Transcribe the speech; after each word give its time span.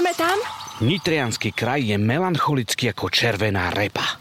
sme 0.00 0.16
tam? 0.16 0.38
Nitrianský 0.80 1.52
kraj 1.52 1.84
je 1.84 2.00
melancholický 2.00 2.96
ako 2.96 3.12
červená 3.12 3.68
repa. 3.68 4.16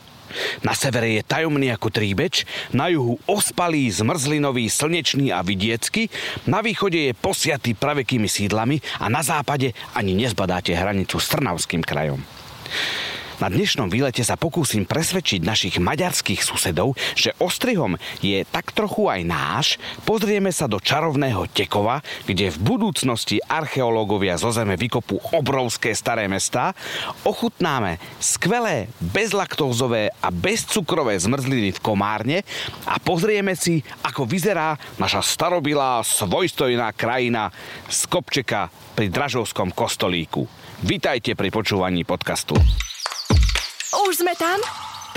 Na 0.61 0.75
severe 0.75 1.15
je 1.15 1.23
tajomný 1.23 1.71
ako 1.71 1.87
tríbeč, 1.89 2.43
na 2.75 2.91
juhu 2.91 3.15
ospalý, 3.25 3.87
zmrzlinový, 3.89 4.67
slnečný 4.67 5.31
a 5.31 5.39
vidiecky, 5.39 6.11
na 6.45 6.59
východe 6.59 7.09
je 7.09 7.17
posiatý 7.17 7.73
pravekými 7.73 8.27
sídlami 8.27 8.83
a 8.99 9.07
na 9.07 9.23
západe 9.23 9.71
ani 9.95 10.19
nezbadáte 10.19 10.75
hranicu 10.75 11.15
s 11.17 11.31
Trnavským 11.31 11.81
krajom. 11.81 12.21
Na 13.39 13.47
dnešnom 13.47 13.87
výlete 13.87 14.19
sa 14.19 14.35
pokúsim 14.35 14.83
presvedčiť 14.83 15.47
našich 15.47 15.79
maďarských 15.79 16.43
susedov, 16.43 16.99
že 17.15 17.31
Ostrihom 17.39 17.95
je 18.19 18.43
tak 18.43 18.75
trochu 18.75 19.07
aj 19.07 19.21
náš. 19.23 19.67
Pozrieme 20.03 20.51
sa 20.51 20.67
do 20.67 20.75
čarovného 20.75 21.47
Tekova, 21.47 22.03
kde 22.27 22.51
v 22.51 22.59
budúcnosti 22.59 23.39
archeológovia 23.39 24.35
zo 24.35 24.51
zeme 24.51 24.75
vykopú 24.75 25.23
obrovské 25.31 25.95
staré 25.95 26.27
mesta. 26.27 26.75
Ochutnáme 27.23 27.95
skvelé, 28.19 28.91
bezlaktózové 28.99 30.11
a 30.19 30.35
bezcukrové 30.35 31.15
zmrzliny 31.15 31.79
v 31.79 31.79
Komárne 31.79 32.37
a 32.91 32.99
pozrieme 32.99 33.55
si, 33.55 33.79
ako 34.03 34.27
vyzerá 34.27 34.75
naša 34.99 35.23
starobilá 35.23 36.03
svojstojná 36.03 36.91
krajina 36.91 37.55
z 37.87 38.03
Kopčeka 38.03 38.67
pri 38.99 39.07
Dražovskom 39.07 39.71
kostolíku. 39.71 40.43
Vítajte 40.83 41.39
pri 41.39 41.47
počúvaní 41.55 42.03
podcastu. 42.03 42.59
Už 43.89 44.21
sme 44.21 44.37
tam? 44.37 44.61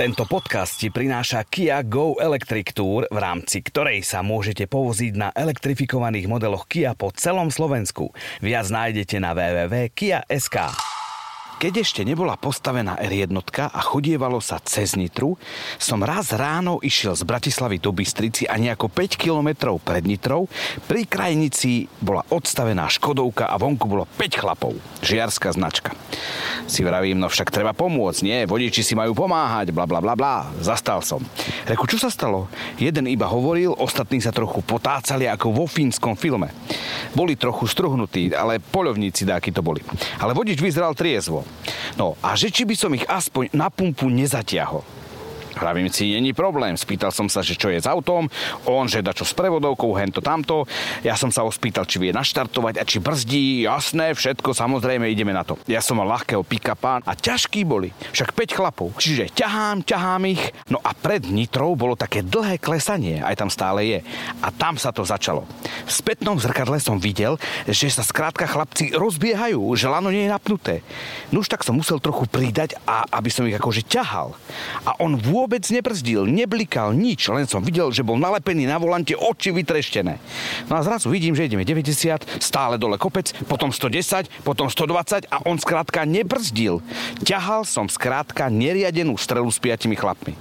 Tento 0.00 0.24
podcast 0.24 0.80
ti 0.80 0.88
prináša 0.88 1.44
Kia 1.44 1.84
Go 1.84 2.16
Electric 2.16 2.72
Tour, 2.72 3.04
v 3.04 3.18
rámci 3.20 3.60
ktorej 3.60 4.00
sa 4.00 4.24
môžete 4.24 4.64
povoziť 4.64 5.12
na 5.12 5.28
elektrifikovaných 5.28 6.24
modeloch 6.24 6.64
Kia 6.64 6.96
po 6.96 7.12
celom 7.12 7.52
Slovensku. 7.52 8.16
Viac 8.40 8.72
nájdete 8.72 9.20
na 9.20 9.36
www.kia.sk. 9.36 10.91
Keď 11.62 11.78
ešte 11.78 12.02
nebola 12.02 12.34
postavená 12.34 12.98
R1 12.98 13.30
a 13.70 13.80
chodievalo 13.86 14.42
sa 14.42 14.58
cez 14.58 14.98
Nitru, 14.98 15.38
som 15.78 16.02
raz 16.02 16.34
ráno 16.34 16.82
išiel 16.82 17.14
z 17.14 17.22
Bratislavy 17.22 17.78
do 17.78 17.94
Bystrici 17.94 18.50
a 18.50 18.58
nejako 18.58 18.90
5 18.90 19.14
kilometrov 19.14 19.78
pred 19.78 20.02
Nitrou. 20.02 20.50
Pri 20.90 21.06
krajnici 21.06 21.86
bola 22.02 22.26
odstavená 22.34 22.90
Škodovka 22.90 23.46
a 23.46 23.54
vonku 23.62 23.86
bolo 23.86 24.10
5 24.18 24.42
chlapov. 24.42 24.74
Žiarská 25.06 25.54
značka. 25.54 25.94
Si 26.66 26.82
vravím, 26.82 27.22
no 27.22 27.30
však 27.30 27.54
treba 27.54 27.70
pomôcť, 27.70 28.26
nie? 28.26 28.42
Vodiči 28.42 28.82
si 28.82 28.98
majú 28.98 29.14
pomáhať, 29.14 29.70
bla 29.70 29.86
bla 29.86 30.02
bla 30.02 30.18
bla. 30.18 30.50
Zastal 30.58 30.98
som. 31.06 31.22
Reku, 31.70 31.86
čo 31.86 31.94
sa 31.94 32.10
stalo? 32.10 32.50
Jeden 32.74 33.06
iba 33.06 33.30
hovoril, 33.30 33.70
ostatní 33.78 34.18
sa 34.18 34.34
trochu 34.34 34.66
potácali 34.66 35.30
ako 35.30 35.54
vo 35.54 35.70
fínskom 35.70 36.18
filme. 36.18 36.50
Boli 37.14 37.38
trochu 37.38 37.70
struhnutí, 37.70 38.34
ale 38.34 38.58
poľovníci 38.58 39.22
dáky 39.22 39.54
to 39.54 39.62
boli. 39.62 39.78
Ale 40.18 40.34
vodič 40.34 40.58
vyzeral 40.58 40.98
triezvo. 40.98 41.51
No 41.96 42.16
a 42.24 42.34
že 42.34 42.48
či 42.48 42.64
by 42.64 42.74
som 42.74 42.92
ich 42.96 43.04
aspoň 43.06 43.52
na 43.52 43.68
pumpu 43.68 44.08
nezatiahol. 44.08 44.82
Hravím 45.62 45.86
si, 45.86 46.10
není 46.10 46.34
problém. 46.34 46.74
Spýtal 46.74 47.14
som 47.14 47.30
sa, 47.30 47.38
že 47.38 47.54
čo 47.54 47.70
je 47.70 47.78
s 47.78 47.86
autom. 47.86 48.26
On, 48.66 48.84
že 48.90 48.98
da 48.98 49.14
čo 49.14 49.22
s 49.22 49.30
prevodovkou, 49.30 49.94
hento 49.94 50.18
tamto. 50.18 50.66
Ja 51.06 51.14
som 51.14 51.30
sa 51.30 51.46
ho 51.46 51.50
spýtal, 51.54 51.86
či 51.86 52.02
vie 52.02 52.10
naštartovať 52.10 52.82
a 52.82 52.84
či 52.86 52.98
brzdí. 52.98 53.62
Jasné, 53.62 54.10
všetko, 54.18 54.50
samozrejme, 54.50 55.06
ideme 55.06 55.30
na 55.30 55.46
to. 55.46 55.54
Ja 55.70 55.78
som 55.78 56.02
mal 56.02 56.10
ľahkého 56.10 56.42
pick-upa 56.42 56.98
a 56.98 57.12
ťažký 57.14 57.62
boli. 57.62 57.94
Však 58.10 58.34
5 58.34 58.58
chlapov. 58.58 58.88
Čiže 58.98 59.30
ťahám, 59.36 59.86
ťahám 59.86 60.22
ich. 60.32 60.42
No 60.72 60.82
a 60.82 60.96
pred 60.96 61.22
Nitrou 61.28 61.76
bolo 61.78 61.94
také 61.94 62.24
dlhé 62.24 62.58
klesanie. 62.58 63.22
Aj 63.22 63.36
tam 63.38 63.52
stále 63.52 63.84
je. 63.84 63.98
A 64.42 64.48
tam 64.50 64.74
sa 64.74 64.90
to 64.90 65.04
začalo. 65.04 65.44
V 65.84 65.92
spätnom 65.92 66.40
zrkadle 66.40 66.80
som 66.80 66.96
videl, 66.96 67.36
že 67.68 67.92
sa 67.92 68.00
skrátka 68.00 68.48
chlapci 68.48 68.96
rozbiehajú, 68.96 69.60
že 69.76 69.92
lano 69.92 70.08
nie 70.08 70.24
je 70.24 70.34
napnuté. 70.34 70.74
No 71.28 71.44
už 71.44 71.52
tak 71.52 71.60
som 71.60 71.76
musel 71.76 72.00
trochu 72.00 72.24
pridať, 72.24 72.80
a 72.88 73.04
aby 73.12 73.28
som 73.28 73.44
ich 73.44 73.52
akože 73.52 73.84
ťahal. 73.84 74.32
A 74.88 74.96
on 74.96 75.20
vôbec 75.20 75.51
vôbec 75.52 75.68
nebrzdil, 75.68 76.24
neblikal, 76.24 76.96
nič, 76.96 77.28
len 77.28 77.44
som 77.44 77.60
videl, 77.60 77.92
že 77.92 78.00
bol 78.00 78.16
nalepený 78.16 78.64
na 78.64 78.80
volante, 78.80 79.12
oči 79.12 79.52
vytreštené. 79.52 80.16
No 80.72 80.80
a 80.80 80.82
zrazu 80.82 81.12
vidím, 81.12 81.36
že 81.36 81.44
ideme 81.44 81.60
90, 81.60 82.40
stále 82.40 82.80
dole 82.80 82.96
kopec, 82.96 83.36
potom 83.44 83.68
110, 83.68 84.32
potom 84.48 84.72
120 84.72 85.28
a 85.28 85.44
on 85.44 85.60
skrátka 85.60 86.08
nebrzdil. 86.08 86.80
Ťahal 87.20 87.68
som 87.68 87.84
skrátka 87.84 88.48
neriadenú 88.48 89.20
strelu 89.20 89.52
s 89.52 89.60
piatimi 89.60 89.92
chlapmi. 89.92 90.40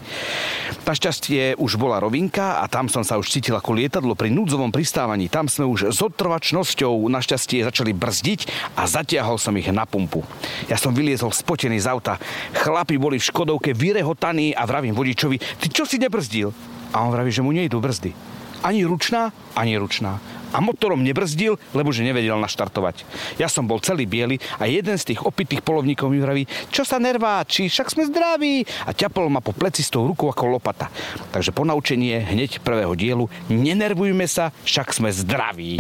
Našťastie 0.88 1.56
už 1.56 1.80
bola 1.80 2.04
rovinka 2.04 2.60
a 2.60 2.68
tam 2.68 2.92
som 2.92 3.00
sa 3.00 3.16
už 3.16 3.32
cítil 3.32 3.56
ako 3.56 3.80
lietadlo 3.80 4.12
pri 4.12 4.28
núdzovom 4.28 4.76
pristávaní. 4.76 5.32
Tam 5.32 5.48
sme 5.48 5.64
už 5.64 5.92
s 5.92 6.04
otrvačnosťou 6.04 7.08
našťastie 7.08 7.64
začali 7.64 7.96
brzdiť 7.96 8.72
a 8.76 8.88
zatiahol 8.92 9.40
som 9.40 9.56
ich 9.56 9.72
na 9.72 9.88
pumpu. 9.88 10.20
Ja 10.68 10.76
som 10.76 10.92
vyliezol 10.92 11.32
spotený 11.32 11.80
z 11.80 11.88
auta. 11.88 12.20
Chlapi 12.52 13.00
boli 13.00 13.24
v 13.24 13.28
Škodovke 13.28 13.72
vyrehotaní 13.72 14.52
a 14.52 14.68
vravím 14.68 14.92
vodičovi, 15.02 15.42
ty 15.58 15.68
čo 15.74 15.90
si 15.90 15.98
nebrzdil? 15.98 16.54
A 16.94 17.02
on 17.02 17.10
vraví, 17.10 17.34
že 17.34 17.42
mu 17.42 17.50
nejdu 17.50 17.82
brzdy. 17.82 18.14
Ani 18.62 18.86
ručná, 18.86 19.34
ani 19.58 19.74
ručná. 19.82 20.22
A 20.52 20.60
motorom 20.60 21.00
nebrzdil, 21.02 21.56
lebo 21.72 21.96
že 21.96 22.04
nevedel 22.04 22.36
naštartovať. 22.36 23.08
Ja 23.40 23.48
som 23.48 23.66
bol 23.66 23.80
celý 23.80 24.04
biely 24.04 24.38
a 24.60 24.68
jeden 24.68 25.00
z 25.00 25.16
tých 25.16 25.24
opitých 25.24 25.64
polovníkov 25.64 26.12
mi 26.12 26.20
vraví, 26.20 26.44
čo 26.70 26.84
sa 26.84 27.00
nerváči, 27.00 27.72
však 27.72 27.88
sme 27.90 28.04
zdraví. 28.12 28.62
A 28.86 28.92
ťapol 28.92 29.32
ma 29.32 29.40
po 29.40 29.56
pleci 29.56 29.82
s 29.82 29.90
tou 29.90 30.06
rukou 30.06 30.28
ako 30.28 30.60
lopata. 30.60 30.92
Takže 31.32 31.56
ponaučenie 31.56 32.22
hneď 32.36 32.60
prvého 32.62 32.94
dielu, 32.94 33.26
nenervujme 33.48 34.28
sa, 34.28 34.52
však 34.68 34.92
sme 34.92 35.10
zdraví. 35.10 35.80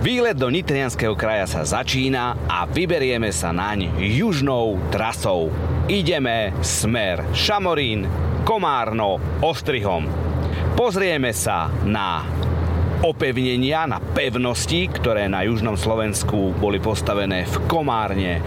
Výlet 0.00 0.32
do 0.32 0.48
Nitrianského 0.48 1.12
kraja 1.12 1.44
sa 1.44 1.60
začína 1.60 2.48
a 2.48 2.64
vyberieme 2.64 3.28
sa 3.36 3.52
naň 3.52 4.00
južnou 4.00 4.80
trasou. 4.88 5.52
Ideme 5.92 6.56
smer 6.64 7.28
Šamorín, 7.36 8.08
Komárno, 8.40 9.20
Ostrihom. 9.44 10.08
Pozrieme 10.72 11.36
sa 11.36 11.68
na 11.84 12.24
opevnenia, 13.04 13.84
na 13.84 14.00
pevnosti, 14.00 14.88
ktoré 14.88 15.28
na 15.28 15.44
južnom 15.44 15.76
Slovensku 15.76 16.56
boli 16.56 16.80
postavené 16.80 17.44
v 17.44 17.56
Komárne, 17.68 18.40
e, 18.40 18.42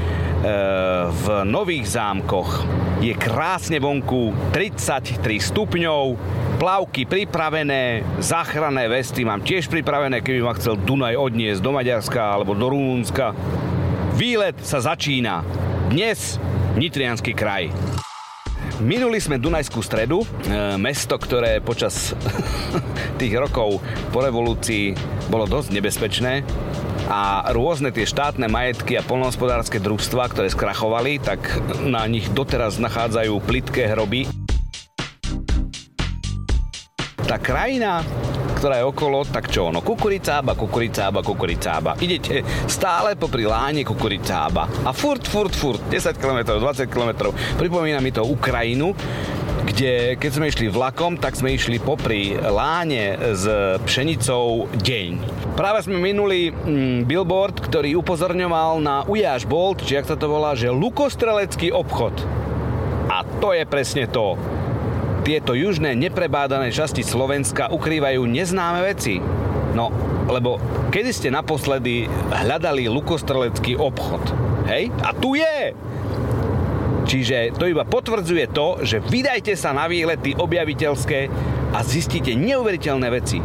v 1.06 1.26
Nových 1.46 1.86
zámkoch. 1.86 2.66
Je 2.98 3.14
krásne 3.14 3.78
vonku, 3.78 4.34
33 4.50 5.22
stupňov, 5.38 6.18
plavky 6.64 7.04
pripravené, 7.04 8.08
záchranné 8.24 8.88
vesty 8.88 9.28
mám 9.28 9.44
tiež 9.44 9.68
pripravené, 9.68 10.24
keby 10.24 10.40
ma 10.48 10.56
chcel 10.56 10.80
Dunaj 10.80 11.20
odniesť 11.20 11.60
do 11.60 11.76
Maďarska 11.76 12.40
alebo 12.40 12.56
do 12.56 12.72
Rumunska. 12.72 13.36
Výlet 14.16 14.56
sa 14.64 14.80
začína. 14.80 15.44
Dnes 15.92 16.40
Nitrianský 16.80 17.36
kraj. 17.36 17.68
Minuli 18.80 19.20
sme 19.20 19.44
Dunajskú 19.44 19.84
stredu, 19.84 20.24
e, 20.24 20.80
mesto, 20.80 21.20
ktoré 21.20 21.60
počas 21.60 22.16
tých 23.20 23.36
rokov 23.36 23.84
po 24.16 24.24
revolúcii 24.24 24.96
bolo 25.28 25.44
dosť 25.44 25.68
nebezpečné 25.68 26.48
a 27.12 27.52
rôzne 27.52 27.92
tie 27.92 28.08
štátne 28.08 28.48
majetky 28.48 28.96
a 28.96 29.04
polnohospodárske 29.04 29.84
družstva, 29.84 30.32
ktoré 30.32 30.48
skrachovali, 30.48 31.20
tak 31.20 31.44
na 31.84 32.08
nich 32.08 32.32
doteraz 32.32 32.80
nachádzajú 32.80 33.36
plitké 33.44 33.92
hroby 33.92 34.43
tá 37.34 37.42
krajina, 37.42 38.06
ktorá 38.62 38.78
je 38.78 38.86
okolo, 38.86 39.26
tak 39.26 39.50
čo 39.50 39.74
ono, 39.74 39.82
kukuricába, 39.82 40.54
kukuricába, 40.54 41.26
kukuricába. 41.26 41.98
Idete 41.98 42.46
stále 42.70 43.18
popri 43.18 43.50
láne 43.50 43.82
kukuricába. 43.82 44.86
A 44.86 44.94
furt, 44.94 45.26
furt, 45.26 45.50
furt, 45.50 45.82
10 45.90 46.14
km, 46.22 46.62
20 46.62 46.94
km. 46.94 47.34
Pripomína 47.58 48.06
mi 48.06 48.14
to 48.14 48.22
Ukrajinu, 48.22 48.94
kde 49.66 50.14
keď 50.22 50.30
sme 50.30 50.46
išli 50.54 50.70
vlakom, 50.70 51.18
tak 51.18 51.34
sme 51.34 51.58
išli 51.58 51.82
popri 51.82 52.38
láne 52.38 53.18
s 53.34 53.50
pšenicou 53.82 54.70
deň. 54.78 55.12
Práve 55.58 55.90
sme 55.90 55.98
minuli 55.98 56.54
mm, 56.54 57.10
billboard, 57.10 57.66
ktorý 57.66 57.98
upozorňoval 57.98 58.78
na 58.78 59.02
Ujáš 59.10 59.50
Bolt, 59.50 59.82
či 59.82 59.98
ak 59.98 60.06
sa 60.06 60.14
to 60.22 60.30
volá, 60.30 60.54
že 60.54 60.70
lukostrelecký 60.70 61.74
obchod. 61.74 62.14
A 63.10 63.26
to 63.42 63.58
je 63.58 63.66
presne 63.66 64.06
to. 64.06 64.38
Tieto 65.24 65.56
južné 65.56 65.96
neprebádané 65.96 66.68
časti 66.68 67.00
Slovenska 67.00 67.72
ukrývajú 67.72 68.28
neznáme 68.28 68.84
veci. 68.84 69.24
No, 69.72 69.88
lebo 70.28 70.60
kedy 70.92 71.16
ste 71.16 71.30
naposledy 71.32 72.12
hľadali 72.12 72.92
lukostrelecký 72.92 73.80
obchod? 73.80 74.20
Hej? 74.68 74.92
A 75.00 75.16
tu 75.16 75.40
je! 75.40 75.72
Čiže 77.08 77.56
to 77.56 77.72
iba 77.72 77.88
potvrdzuje 77.88 78.52
to, 78.52 78.84
že 78.84 79.00
vydajte 79.00 79.56
sa 79.56 79.72
na 79.72 79.88
výlety 79.88 80.36
objaviteľské 80.36 81.32
a 81.72 81.80
zistíte 81.88 82.36
neuveriteľné 82.36 83.08
veci. 83.08 83.40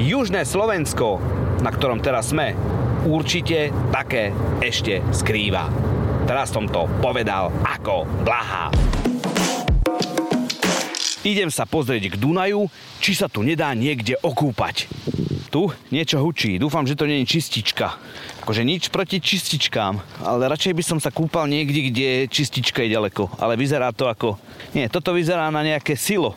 Južné 0.00 0.48
Slovensko, 0.48 1.20
na 1.60 1.68
ktorom 1.68 2.00
teraz 2.00 2.32
sme, 2.32 2.56
určite 3.04 3.76
také 3.92 4.32
ešte 4.64 5.04
skrýva. 5.12 5.68
Teraz 6.24 6.48
som 6.48 6.64
to 6.64 6.88
povedal 7.04 7.52
ako 7.60 8.08
Blaha. 8.24 8.87
Idem 11.28 11.52
sa 11.52 11.68
pozrieť 11.68 12.16
k 12.16 12.20
Dunaju, 12.24 12.72
či 13.04 13.12
sa 13.12 13.28
tu 13.28 13.44
nedá 13.44 13.76
niekde 13.76 14.16
okúpať. 14.24 14.88
tu 15.52 15.68
niečo 15.92 16.24
hučí. 16.24 16.56
Dúfam, 16.56 16.88
že 16.88 16.96
to 16.96 17.04
nie 17.04 17.20
je 17.20 17.36
čistička. 17.36 18.00
Akože 18.40 18.64
nič 18.64 18.88
proti 18.88 19.20
čističkám, 19.20 20.24
ale 20.24 20.48
radšej 20.48 20.72
by 20.72 20.84
som 20.84 20.96
sa 20.96 21.12
kúpal 21.12 21.44
niekde, 21.44 21.92
kde 21.92 22.08
čistička 22.32 22.80
je 22.80 22.96
ďaleko. 22.96 23.28
Ale 23.44 23.60
vyzerá 23.60 23.92
to 23.92 24.08
ako... 24.08 24.40
Nie, 24.72 24.88
toto 24.88 25.12
vyzerá 25.12 25.52
na 25.52 25.60
nejaké 25.60 26.00
silo 26.00 26.32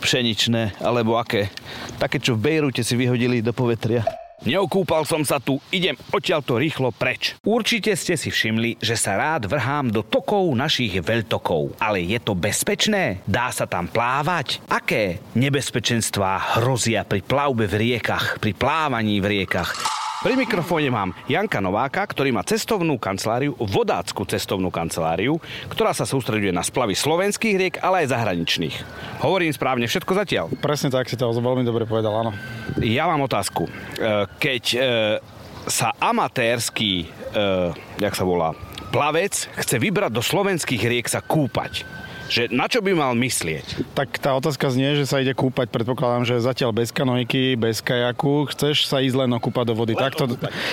pšeničné, 0.00 0.80
alebo 0.80 1.20
aké. 1.20 1.52
Také, 2.00 2.16
čo 2.16 2.32
v 2.32 2.48
Bejrute 2.48 2.80
si 2.80 2.96
vyhodili 2.96 3.44
do 3.44 3.52
povetria. 3.52 4.23
Neokúpal 4.44 5.08
som 5.08 5.24
sa 5.24 5.40
tu, 5.40 5.56
idem 5.72 5.96
odtiaľto 6.12 6.60
rýchlo 6.60 6.92
preč. 6.92 7.32
Určite 7.40 7.96
ste 7.96 8.12
si 8.12 8.28
všimli, 8.28 8.76
že 8.76 8.92
sa 8.92 9.16
rád 9.16 9.48
vrhám 9.48 9.88
do 9.88 10.04
tokov 10.04 10.52
našich 10.52 11.00
veľtokov. 11.00 11.80
Ale 11.80 12.04
je 12.04 12.20
to 12.20 12.36
bezpečné? 12.36 13.24
Dá 13.24 13.48
sa 13.48 13.64
tam 13.64 13.88
plávať? 13.88 14.60
Aké 14.68 15.24
nebezpečenstvá 15.32 16.60
hrozia 16.60 17.08
pri 17.08 17.24
plavbe 17.24 17.64
v 17.64 17.96
riekach, 17.96 18.36
pri 18.36 18.52
plávaní 18.52 19.24
v 19.24 19.40
riekach? 19.40 20.03
Pri 20.24 20.40
mikrofóne 20.40 20.88
mám 20.88 21.12
Janka 21.28 21.60
Nováka, 21.60 22.00
ktorý 22.00 22.32
má 22.32 22.40
cestovnú 22.40 22.96
kanceláriu, 22.96 23.52
vodácku 23.60 24.24
cestovnú 24.24 24.72
kanceláriu, 24.72 25.36
ktorá 25.68 25.92
sa 25.92 26.08
sústreduje 26.08 26.48
na 26.48 26.64
splavy 26.64 26.96
slovenských 26.96 27.54
riek, 27.60 27.74
ale 27.84 28.08
aj 28.08 28.16
zahraničných. 28.16 28.76
Hovorím 29.20 29.52
správne 29.52 29.84
všetko 29.84 30.16
zatiaľ. 30.16 30.46
Presne 30.64 30.88
tak 30.88 31.12
si 31.12 31.20
to 31.20 31.28
veľmi 31.28 31.68
dobre 31.68 31.84
povedal, 31.84 32.24
áno. 32.24 32.32
Ja 32.80 33.04
mám 33.04 33.20
otázku. 33.20 33.68
E, 33.68 33.70
keď 34.40 34.64
e, 34.72 34.78
sa 35.68 35.92
amatérsky, 36.00 37.04
e, 37.04 37.06
jak 38.00 38.16
sa 38.16 38.24
volá, 38.24 38.56
plavec 38.96 39.36
chce 39.60 39.76
vybrať 39.76 40.08
do 40.08 40.24
slovenských 40.24 40.88
riek 40.88 41.04
sa 41.04 41.20
kúpať, 41.20 41.84
že 42.28 42.48
na 42.48 42.66
čo 42.66 42.80
by 42.80 42.92
mal 42.96 43.12
myslieť? 43.16 43.94
Tak 43.94 44.18
tá 44.18 44.32
otázka 44.36 44.72
znie, 44.72 44.96
že 44.96 45.04
sa 45.04 45.20
ide 45.20 45.36
kúpať, 45.36 45.68
predpokladám, 45.68 46.24
že 46.24 46.40
zatiaľ 46.40 46.72
bez 46.72 46.90
kanojky, 46.90 47.54
bez 47.54 47.84
kajaku, 47.84 48.48
chceš 48.52 48.88
sa 48.88 49.04
ísť 49.04 49.26
len 49.26 49.30
okúpať 49.36 49.64
do 49.70 49.74
vody. 49.76 49.92
Tak, 49.94 50.16
to, 50.16 50.24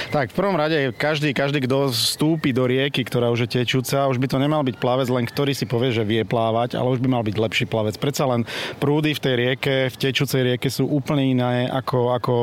tak 0.09 0.31
v 0.31 0.35
prvom 0.35 0.55
rade 0.55 0.95
každý, 0.95 1.35
každý, 1.35 1.63
kto 1.63 1.91
vstúpi 1.91 2.55
do 2.55 2.63
rieky, 2.67 3.03
ktorá 3.03 3.29
už 3.29 3.47
je 3.47 3.61
tečúca, 3.61 4.07
už 4.07 4.17
by 4.17 4.27
to 4.27 4.37
nemal 4.39 4.63
byť 4.63 4.75
plavec 4.79 5.07
len 5.11 5.27
ktorý 5.27 5.51
si 5.51 5.67
povie, 5.67 5.91
že 5.91 6.07
vie 6.07 6.23
plávať, 6.23 6.79
ale 6.79 6.95
už 6.95 6.99
by 7.03 7.09
mal 7.11 7.23
byť 7.23 7.35
lepší 7.35 7.65
plavec. 7.67 7.99
Predsa 7.99 8.27
len 8.27 8.47
prúdy 8.79 9.11
v 9.11 9.23
tej 9.23 9.33
rieke, 9.35 9.75
v 9.91 9.99
tečúcej 9.99 10.41
rieke 10.43 10.71
sú 10.71 10.87
úplne 10.87 11.35
iné 11.35 11.67
ako, 11.67 12.15
ako 12.15 12.35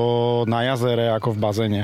na 0.44 0.68
jazere, 0.68 1.08
ako 1.12 1.34
v 1.34 1.38
bazéne. 1.40 1.82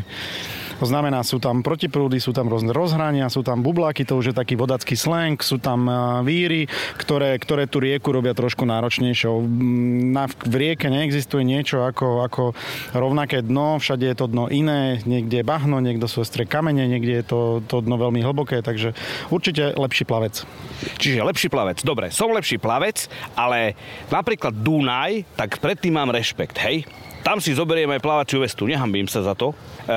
To 0.83 0.87
znamená, 0.87 1.23
sú 1.23 1.39
tam 1.39 1.63
protiprúdy, 1.63 2.19
sú 2.19 2.35
tam 2.35 2.51
rôzne 2.51 2.75
rozhrania, 2.75 3.31
sú 3.31 3.47
tam 3.47 3.63
bubláky, 3.63 4.03
to 4.03 4.19
už 4.19 4.33
je 4.33 4.35
taký 4.35 4.59
vodacký 4.59 4.99
slang, 4.99 5.39
sú 5.39 5.59
tam 5.63 5.87
víry, 6.27 6.67
ktoré, 6.99 7.39
ktoré 7.39 7.71
tú 7.71 7.79
rieku 7.83 8.11
robia 8.11 8.35
trošku 8.35 8.67
náročnejšou. 8.67 9.37
Na, 10.15 10.27
v 10.27 10.55
rieke 10.55 10.91
neexistuje 10.91 11.47
niečo 11.47 11.87
ako, 11.87 12.27
ako 12.27 12.43
rovnaké 12.95 13.45
dno, 13.45 13.79
všade 13.79 14.07
je 14.07 14.17
to 14.17 14.27
dno 14.27 14.51
iné, 14.51 14.99
niekde 15.07 15.43
je 15.43 15.47
bahno, 15.47 15.79
niekto 15.79 16.11
sú 16.11 16.27
ostre 16.27 16.49
kamene, 16.49 16.87
niekde 16.91 17.23
je 17.23 17.25
to, 17.25 17.41
to 17.67 17.77
dno 17.81 17.97
veľmi 17.99 18.21
hlboké, 18.23 18.61
takže 18.65 18.93
určite 19.31 19.75
lepší 19.79 20.05
plavec. 20.07 20.43
Čiže 20.99 21.25
lepší 21.25 21.49
plavec. 21.49 21.81
Dobre, 21.83 22.11
som 22.11 22.33
lepší 22.35 22.59
plavec, 22.59 23.07
ale 23.39 23.79
napríklad 24.11 24.55
Dunaj, 24.55 25.39
tak 25.39 25.59
predtým 25.63 25.95
mám 25.95 26.11
rešpekt, 26.11 26.59
hej? 26.61 26.85
Tam 27.25 27.41
si 27.41 27.57
zoberiem 27.57 27.89
aj 27.89 28.05
plávaciu 28.05 28.45
vestu, 28.45 28.69
nehambím 28.69 29.09
sa 29.09 29.25
za 29.25 29.33
to. 29.33 29.57
E, 29.89 29.97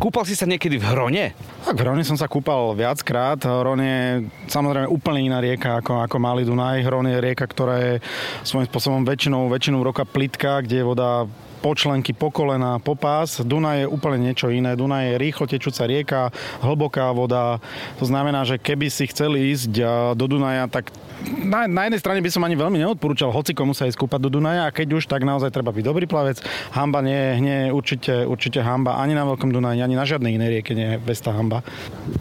kúpal 0.00 0.24
si 0.24 0.32
sa 0.32 0.48
niekedy 0.48 0.80
v 0.80 0.88
Hrone? 0.88 1.36
Tak 1.68 1.76
v 1.76 1.84
Hrone 1.84 2.00
som 2.00 2.16
sa 2.16 2.32
kúpal 2.32 2.72
viackrát. 2.72 3.36
Hron 3.44 3.76
je 3.76 4.24
samozrejme 4.48 4.88
úplne 4.88 5.20
iná 5.20 5.44
rieka 5.44 5.84
ako, 5.84 6.00
ako 6.08 6.16
Malý 6.16 6.48
Dunaj. 6.48 6.80
Hron 6.80 7.12
je 7.12 7.20
rieka, 7.20 7.44
ktorá 7.44 7.76
je 7.76 7.92
svojím 8.40 8.72
spôsobom 8.72 9.04
väčšinou, 9.04 9.52
väčšinou 9.52 9.84
roka 9.84 10.08
plitka, 10.08 10.64
kde 10.64 10.80
je 10.80 10.88
voda 10.88 11.28
počlenky 11.62 12.10
po 12.10 12.34
kolena, 12.34 12.82
po 12.82 12.98
pás. 12.98 13.38
Dunaj 13.38 13.86
je 13.86 13.86
úplne 13.86 14.18
niečo 14.18 14.50
iné. 14.50 14.74
Dunaj 14.74 15.14
je 15.14 15.20
rýchlo 15.22 15.46
tečúca 15.46 15.86
rieka, 15.86 16.34
hlboká 16.58 17.14
voda. 17.14 17.62
To 18.02 18.04
znamená, 18.04 18.42
že 18.42 18.58
keby 18.58 18.90
si 18.90 19.06
chceli 19.06 19.54
ísť 19.54 19.78
do 20.18 20.26
Dunaja, 20.26 20.66
tak 20.66 20.90
na, 21.22 21.70
na 21.70 21.86
jednej 21.86 22.00
strane 22.02 22.20
by 22.20 22.30
som 22.34 22.42
ani 22.42 22.58
veľmi 22.58 22.82
neodporúčal 22.82 23.30
hoci 23.30 23.54
komu 23.54 23.72
sa 23.76 23.86
ísť 23.86 23.94
kúpať 23.94 24.20
do 24.26 24.30
Dunaja 24.32 24.66
a 24.66 24.74
keď 24.74 24.98
už, 24.98 25.06
tak 25.06 25.22
naozaj 25.22 25.54
treba 25.54 25.70
byť 25.70 25.84
dobrý 25.86 26.10
plavec. 26.10 26.42
Hamba 26.74 26.98
nie 27.04 27.14
je 27.14 27.32
nie, 27.38 27.58
určite, 27.70 28.26
určite 28.26 28.58
hamba 28.58 28.98
ani 28.98 29.14
na 29.14 29.22
Veľkom 29.22 29.54
Dunaji, 29.54 29.86
ani 29.86 29.94
na 29.94 30.02
žiadnej 30.02 30.34
inej 30.34 30.50
rieke 30.58 30.72
nie 30.74 30.96
je 30.96 31.00
Vesta 31.02 31.30
hamba. 31.30 31.62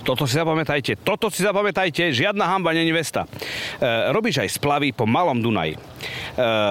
Toto 0.06 0.30
si 0.30 0.38
zapamätajte, 0.38 1.02
toto 1.02 1.34
si 1.34 1.42
zapamätajte, 1.42 2.14
žiadna 2.14 2.46
hamba 2.46 2.78
není 2.78 2.94
Vesta. 2.94 3.26
E, 3.26 4.14
robíš 4.14 4.46
aj 4.46 4.50
splavy 4.62 4.94
po 4.94 5.10
Malom 5.10 5.42
Dunaji. 5.42 5.76
E, 5.76 5.80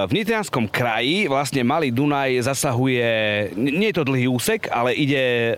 v 0.07 0.13
Nitrianskom 0.15 0.71
kraji 0.71 1.27
vlastne 1.27 1.67
Malý 1.67 1.91
Dunaj 1.91 2.47
zasahuje, 2.61 3.09
nie 3.57 3.89
je 3.89 3.97
to 3.97 4.05
dlhý 4.05 4.29
úsek, 4.29 4.69
ale 4.69 4.93
ide 4.93 5.17
e, 5.17 5.55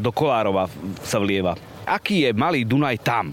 do 0.00 0.08
Kolárova 0.08 0.72
sa 1.04 1.20
vlieva. 1.20 1.52
Aký 1.86 2.26
je 2.26 2.34
Malý 2.34 2.66
Dunaj 2.66 2.98
tam? 2.98 3.30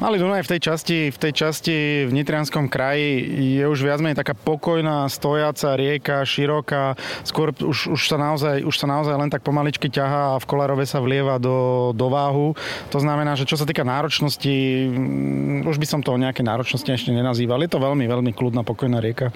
Malý 0.00 0.16
Dunaj 0.16 0.48
v 0.48 0.50
tej 0.56 0.60
časti, 0.72 0.98
v 1.12 1.18
tej 1.20 1.32
časti 1.36 1.76
v 2.08 2.16
Nitrianskom 2.16 2.72
kraji 2.72 3.20
je 3.60 3.64
už 3.68 3.84
viac 3.84 4.00
menej 4.00 4.16
taká 4.16 4.32
pokojná, 4.32 5.04
stojaca 5.12 5.76
rieka, 5.76 6.24
široká. 6.24 6.96
Skôr 7.28 7.52
už, 7.52 7.92
už, 7.92 8.00
sa 8.00 8.16
naozaj, 8.16 8.64
už 8.64 8.72
sa 8.72 8.88
naozaj 8.88 9.12
len 9.20 9.28
tak 9.28 9.44
pomaličky 9.44 9.92
ťahá 9.92 10.32
a 10.32 10.40
v 10.40 10.48
Kolárove 10.48 10.88
sa 10.88 11.04
vlieva 11.04 11.36
do, 11.36 11.92
do 11.92 12.08
váhu. 12.08 12.56
To 12.88 12.98
znamená, 13.04 13.36
že 13.36 13.44
čo 13.44 13.60
sa 13.60 13.68
týka 13.68 13.84
náročnosti, 13.84 14.48
mm, 14.88 15.68
už 15.68 15.76
by 15.76 15.84
som 15.84 16.00
to 16.00 16.16
nejaké 16.16 16.40
náročnosti 16.40 16.88
ešte 16.88 17.12
nenazýval. 17.12 17.60
Je 17.60 17.68
to 17.68 17.84
veľmi, 17.84 18.08
veľmi 18.08 18.32
kľudná, 18.32 18.64
pokojná 18.64 19.04
rieka. 19.04 19.28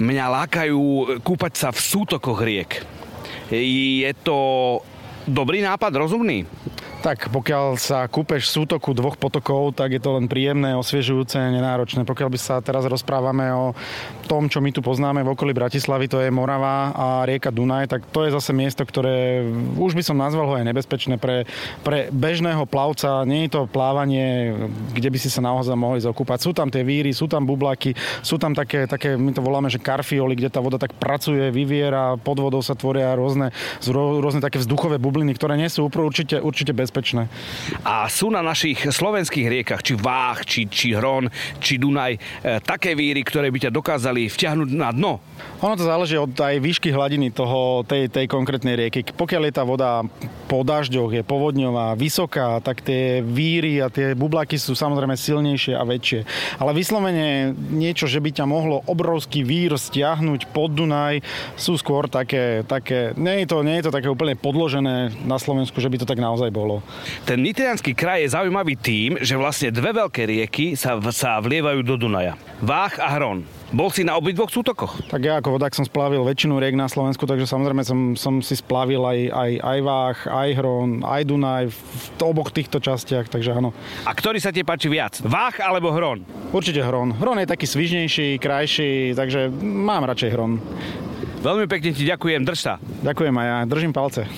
Mňa 0.00 0.24
lákajú 0.40 1.20
kúpať 1.20 1.52
sa 1.60 1.68
v 1.68 1.84
sútokoch 1.84 2.40
riek. 2.40 2.80
Je 3.52 4.08
to 4.24 4.80
dobrý 5.28 5.60
nápad, 5.60 5.92
rozumný? 5.92 6.48
Tak 7.04 7.28
pokiaľ 7.28 7.76
sa 7.76 8.08
kúpeš 8.08 8.48
sútoku 8.48 8.96
dvoch 8.96 9.20
potokov, 9.20 9.76
tak 9.76 9.92
je 9.92 10.00
to 10.00 10.16
len 10.16 10.24
príjemné, 10.24 10.72
osviežujúce, 10.72 11.36
nenáročné. 11.36 12.08
Pokiaľ 12.08 12.32
by 12.32 12.38
sa 12.40 12.64
teraz 12.64 12.88
rozprávame 12.88 13.52
o 13.52 13.76
tom, 14.24 14.48
čo 14.48 14.64
my 14.64 14.72
tu 14.72 14.80
poznáme 14.80 15.20
v 15.20 15.36
okolí 15.36 15.52
Bratislavy, 15.52 16.08
to 16.08 16.24
je 16.24 16.32
Morava 16.32 16.96
a 16.96 17.06
rieka 17.28 17.52
Dunaj, 17.52 17.92
tak 17.92 18.00
to 18.08 18.24
je 18.24 18.32
zase 18.32 18.56
miesto, 18.56 18.80
ktoré 18.80 19.44
už 19.76 19.92
by 19.92 20.00
som 20.00 20.16
nazval 20.16 20.48
ho 20.48 20.54
aj 20.56 20.64
nebezpečné 20.64 21.20
pre, 21.20 21.44
pre 21.84 22.08
bežného 22.08 22.64
plavca. 22.64 23.28
Nie 23.28 23.44
je 23.46 23.60
to 23.60 23.68
plávanie, 23.68 24.56
kde 24.96 25.08
by 25.12 25.18
si 25.20 25.28
sa 25.28 25.44
naozaj 25.44 25.76
mohli 25.76 26.00
zakúpať. 26.00 26.40
Sú 26.40 26.56
tam 26.56 26.72
tie 26.72 26.80
víry, 26.80 27.12
sú 27.12 27.28
tam 27.28 27.44
bublaky, 27.44 27.92
sú 28.24 28.40
tam 28.40 28.56
také, 28.56 28.88
také 28.88 29.20
my 29.20 29.36
to 29.36 29.44
voláme, 29.44 29.68
že 29.68 29.76
karfioli, 29.76 30.40
kde 30.40 30.48
tá 30.48 30.64
voda 30.64 30.80
tak 30.80 30.96
pracuje, 30.96 31.52
vyviera, 31.52 32.16
pod 32.16 32.40
vodou 32.40 32.64
sa 32.64 32.72
tvoria 32.72 33.12
rôzne, 33.12 33.52
rôzne 33.92 34.40
také 34.40 34.56
vzduchové 34.56 34.96
bubliny, 34.96 35.36
ktoré 35.36 35.60
nie 35.60 35.68
sú 35.68 35.84
určite, 35.84 36.40
určite 36.40 36.72
bez 36.72 36.94
bezpečné. 36.94 37.26
A 37.82 38.06
sú 38.06 38.30
na 38.30 38.38
našich 38.38 38.86
slovenských 38.86 39.50
riekach, 39.50 39.82
či 39.82 39.98
Váh, 39.98 40.38
či, 40.46 40.70
či 40.70 40.94
Hron, 40.94 41.26
či 41.58 41.74
Dunaj, 41.82 42.14
e, 42.14 42.18
také 42.62 42.94
víry, 42.94 43.26
ktoré 43.26 43.50
by 43.50 43.66
ťa 43.66 43.74
dokázali 43.74 44.13
vťahnuť 44.30 44.68
na 44.70 44.94
dno? 44.94 45.18
Ono 45.64 45.74
to 45.74 45.88
záleží 45.88 46.14
od 46.14 46.30
aj 46.36 46.60
výšky 46.60 46.92
hladiny 46.92 47.32
toho, 47.32 47.82
tej, 47.88 48.12
tej 48.12 48.28
konkrétnej 48.28 48.76
rieky. 48.76 49.02
Pokiaľ 49.02 49.42
je 49.48 49.56
tá 49.56 49.64
voda 49.66 50.04
po 50.46 50.62
dažďoch, 50.62 51.10
je 51.10 51.22
povodňová, 51.24 51.96
vysoká, 51.96 52.60
tak 52.60 52.84
tie 52.84 53.24
víry 53.24 53.80
a 53.80 53.88
tie 53.88 54.12
bublaky 54.12 54.60
sú 54.60 54.76
samozrejme 54.76 55.16
silnejšie 55.16 55.74
a 55.74 55.82
väčšie. 55.82 56.20
Ale 56.60 56.76
vyslovene 56.76 57.56
niečo, 57.56 58.04
že 58.04 58.20
by 58.20 58.30
ťa 58.30 58.46
mohlo 58.46 58.84
obrovský 58.84 59.42
vír 59.42 59.74
stiahnuť 59.74 60.52
pod 60.52 60.76
Dunaj, 60.76 61.24
sú 61.56 61.74
skôr 61.80 62.06
také, 62.12 62.62
také 62.68 63.16
nie, 63.16 63.42
je 63.42 63.46
to, 63.48 63.64
nie 63.64 63.80
je 63.80 63.88
to 63.88 63.96
také 63.96 64.12
úplne 64.12 64.36
podložené 64.36 65.16
na 65.24 65.40
Slovensku, 65.40 65.80
že 65.80 65.88
by 65.88 65.96
to 66.04 66.06
tak 66.08 66.20
naozaj 66.20 66.52
bolo. 66.52 66.84
Ten 67.24 67.40
nitrianský 67.40 67.96
kraj 67.96 68.22
je 68.22 68.34
zaujímavý 68.36 68.76
tým, 68.76 69.16
že 69.24 69.40
vlastne 69.40 69.72
dve 69.72 69.96
veľké 69.96 70.22
rieky 70.28 70.76
sa, 70.76 71.00
sa 71.08 71.40
vlievajú 71.40 71.80
do 71.80 71.96
Dunaja. 71.96 72.36
Vách 72.60 73.00
a 73.00 73.08
Hron. 73.16 73.63
Bol 73.74 73.90
si 73.90 74.06
na 74.06 74.14
obidvoch 74.14 74.54
sútokoch? 74.54 75.02
Tak 75.10 75.18
ja 75.18 75.42
ako 75.42 75.58
vodák 75.58 75.74
som 75.74 75.82
splavil 75.82 76.22
väčšinu 76.22 76.62
riek 76.62 76.78
na 76.78 76.86
Slovensku, 76.86 77.26
takže 77.26 77.42
samozrejme 77.42 77.82
som, 77.82 78.14
som 78.14 78.38
si 78.38 78.54
splavil 78.54 79.02
aj, 79.02 79.18
aj, 79.34 79.50
aj 79.66 79.78
Vách, 79.82 80.20
aj 80.30 80.48
Hron, 80.62 81.02
aj 81.02 81.22
Dunaj 81.26 81.64
v 81.74 82.06
oboch 82.22 82.54
týchto 82.54 82.78
častiach, 82.78 83.26
takže 83.26 83.50
áno. 83.50 83.74
A 84.06 84.14
ktorý 84.14 84.38
sa 84.38 84.54
ti 84.54 84.62
páči 84.62 84.86
viac? 84.86 85.18
Vách 85.26 85.58
alebo 85.58 85.90
Hron? 85.90 86.22
Určite 86.54 86.86
Hron. 86.86 87.18
Hron 87.18 87.42
je 87.42 87.50
taký 87.50 87.66
svižnejší, 87.66 88.38
krajší, 88.38 89.10
takže 89.18 89.50
mám 89.58 90.06
radšej 90.06 90.30
Hron. 90.30 90.62
Veľmi 91.42 91.66
pekne 91.66 91.90
ti 91.90 92.06
ďakujem, 92.06 92.46
drž 92.46 92.60
sa. 92.62 92.74
Ďakujem 93.02 93.34
aj 93.34 93.46
ja, 93.50 93.58
držím 93.66 93.90
palce. 93.90 94.30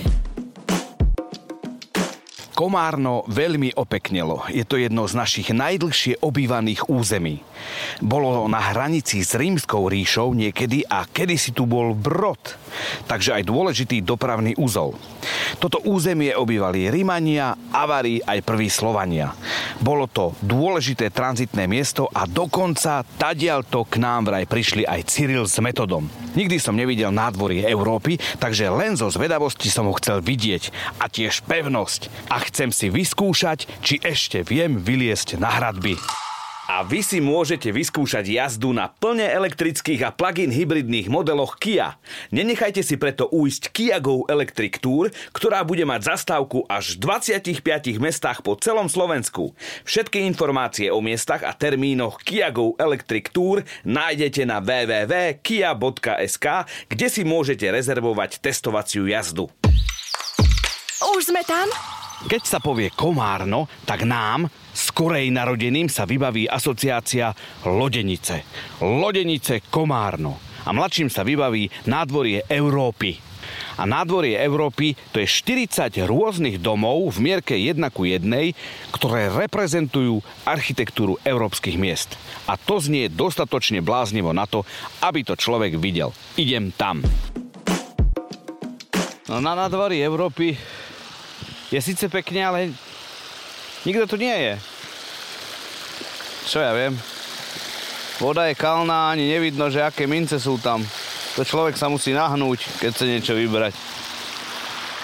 Komárno 2.57 3.21
veľmi 3.29 3.77
opeknelo. 3.77 4.49
Je 4.49 4.65
to 4.65 4.81
jedno 4.81 5.05
z 5.05 5.13
našich 5.13 5.53
najdlhšie 5.53 6.25
obývaných 6.25 6.89
území. 6.89 7.45
Bolo 8.01 8.49
na 8.49 8.73
hranici 8.73 9.21
s 9.21 9.37
rímskou 9.37 9.93
ríšou 9.93 10.33
niekedy 10.33 10.81
a 10.89 11.05
kedysi 11.05 11.53
tu 11.53 11.69
bol 11.69 11.93
Brod, 11.93 12.41
takže 13.05 13.37
aj 13.37 13.45
dôležitý 13.45 14.01
dopravný 14.01 14.57
úzol. 14.57 14.97
Toto 15.61 15.85
územie 15.85 16.33
obývali 16.33 16.89
Rímania, 16.89 17.53
Avari 17.77 18.25
aj 18.25 18.41
prví 18.41 18.73
Slovania. 18.73 19.37
Bolo 19.77 20.09
to 20.09 20.33
dôležité 20.41 21.13
tranzitné 21.13 21.69
miesto 21.69 22.09
a 22.09 22.25
dokonca 22.25 23.05
tadialto 23.21 23.85
k 23.85 24.01
nám 24.01 24.33
vraj 24.33 24.49
prišli 24.49 24.89
aj 24.89 25.13
Cyril 25.13 25.45
s 25.45 25.61
metodom. 25.61 26.09
Nikdy 26.33 26.57
som 26.57 26.77
nevidel 26.77 27.13
nádvorie 27.13 27.69
Európy, 27.69 28.17
takže 28.41 28.73
len 28.73 28.97
zo 28.97 29.13
zvedavosti 29.13 29.69
som 29.69 29.89
ho 29.89 29.97
chcel 30.01 30.25
vidieť 30.25 30.73
a 31.01 31.09
tiež 31.13 31.45
pevnosť. 31.45 32.33
A 32.33 32.46
chcem 32.49 32.71
si 32.71 32.91
vyskúšať, 32.91 33.67
či 33.83 33.99
ešte 34.03 34.47
viem 34.47 34.79
vyliesť 34.79 35.38
na 35.38 35.50
hradby. 35.50 35.99
A 36.67 36.83
vy 36.83 36.99
si 36.99 37.23
môžete 37.23 37.71
vyskúšať 37.71 38.26
jazdu 38.26 38.75
na 38.75 38.91
plne 38.91 39.23
elektrických 39.23 40.03
a 40.03 40.11
plug-in 40.11 40.50
hybridných 40.50 41.07
modeloch 41.07 41.62
Kia. 41.62 41.95
Nenechajte 42.35 42.83
si 42.83 42.99
preto 42.99 43.31
újsť 43.31 43.71
Kia 43.71 44.03
Go 44.03 44.26
Electric 44.26 44.83
Tour, 44.83 45.15
ktorá 45.31 45.62
bude 45.62 45.87
mať 45.87 46.19
zastávku 46.19 46.67
až 46.67 46.99
v 46.99 47.23
25 47.23 48.03
mestách 48.03 48.43
po 48.43 48.59
celom 48.59 48.91
Slovensku. 48.91 49.55
Všetky 49.87 50.26
informácie 50.26 50.91
o 50.91 50.99
miestach 50.99 51.47
a 51.47 51.55
termínoch 51.55 52.19
Kia 52.26 52.50
Go 52.50 52.75
Electric 52.83 53.31
Tour 53.31 53.62
nájdete 53.87 54.43
na 54.43 54.59
www.kia.sk, 54.59 56.47
kde 56.91 57.07
si 57.07 57.23
môžete 57.23 57.71
rezervovať 57.71 58.43
testovaciu 58.43 59.07
jazdu. 59.07 59.47
Už 61.15 61.31
sme 61.31 61.47
tam? 61.47 61.71
Keď 62.25 62.42
sa 62.49 62.64
povie 62.64 62.88
Komárno, 62.96 63.68
tak 63.85 64.08
nám, 64.08 64.49
skorej 64.73 65.28
narodeným, 65.28 65.92
sa 65.92 66.08
vybaví 66.08 66.49
asociácia 66.49 67.37
Lodenice. 67.68 68.49
Lodenice 68.80 69.61
Komárno. 69.68 70.40
A 70.64 70.73
mladším 70.73 71.12
sa 71.12 71.20
vybaví 71.20 71.68
nádvorie 71.85 72.49
Európy. 72.49 73.20
A 73.76 73.85
nádvorie 73.85 74.40
Európy 74.40 74.96
to 75.12 75.20
je 75.20 75.28
40 75.28 75.92
rôznych 76.08 76.56
domov 76.56 77.12
v 77.12 77.18
mierke 77.20 77.52
1 77.52 77.76
ku 77.92 78.08
1, 78.08 78.25
ktoré 78.96 79.28
reprezentujú 79.28 80.25
architektúru 80.49 81.20
európskych 81.20 81.76
miest. 81.76 82.16
A 82.49 82.56
to 82.56 82.80
znie 82.80 83.12
dostatočne 83.12 83.85
bláznivo 83.85 84.32
na 84.32 84.49
to, 84.49 84.64
aby 85.04 85.20
to 85.20 85.37
človek 85.37 85.76
videl. 85.76 86.16
Idem 86.40 86.73
tam. 86.73 87.04
No 89.26 89.42
na 89.42 89.58
nádvorí 89.58 90.00
Európy 90.00 90.54
je 91.70 91.80
síce 91.82 92.06
pekne, 92.06 92.40
ale 92.46 92.58
nikto 93.82 94.06
tu 94.06 94.16
nie 94.18 94.32
je. 94.32 94.54
Čo 96.46 96.62
ja 96.62 96.70
viem. 96.75 96.94
Voda 98.23 98.49
je 98.49 98.56
kalná, 98.56 99.12
ani 99.12 99.28
nevidno, 99.28 99.68
že 99.68 99.82
aké 99.82 100.06
mince 100.08 100.38
sú 100.38 100.56
tam. 100.56 100.80
To 101.37 101.44
človek 101.44 101.76
sa 101.76 101.92
musí 101.92 102.16
nahnúť, 102.16 102.80
keď 102.80 102.88
chce 102.94 103.04
niečo 103.04 103.35
vybrať. 103.37 103.75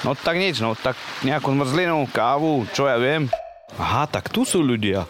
No 0.03 0.17
tak 0.17 0.41
nič, 0.41 0.65
no 0.65 0.73
tak 0.75 0.97
nejakú 1.23 1.53
zmrzlinu, 1.53 2.09
kávu, 2.09 2.65
čo 2.73 2.89
ja 2.89 2.97
viem. 2.97 3.29
Aha, 3.77 4.09
tak 4.09 4.33
tu 4.33 4.49
sú 4.49 4.65
ľudia. 4.65 5.05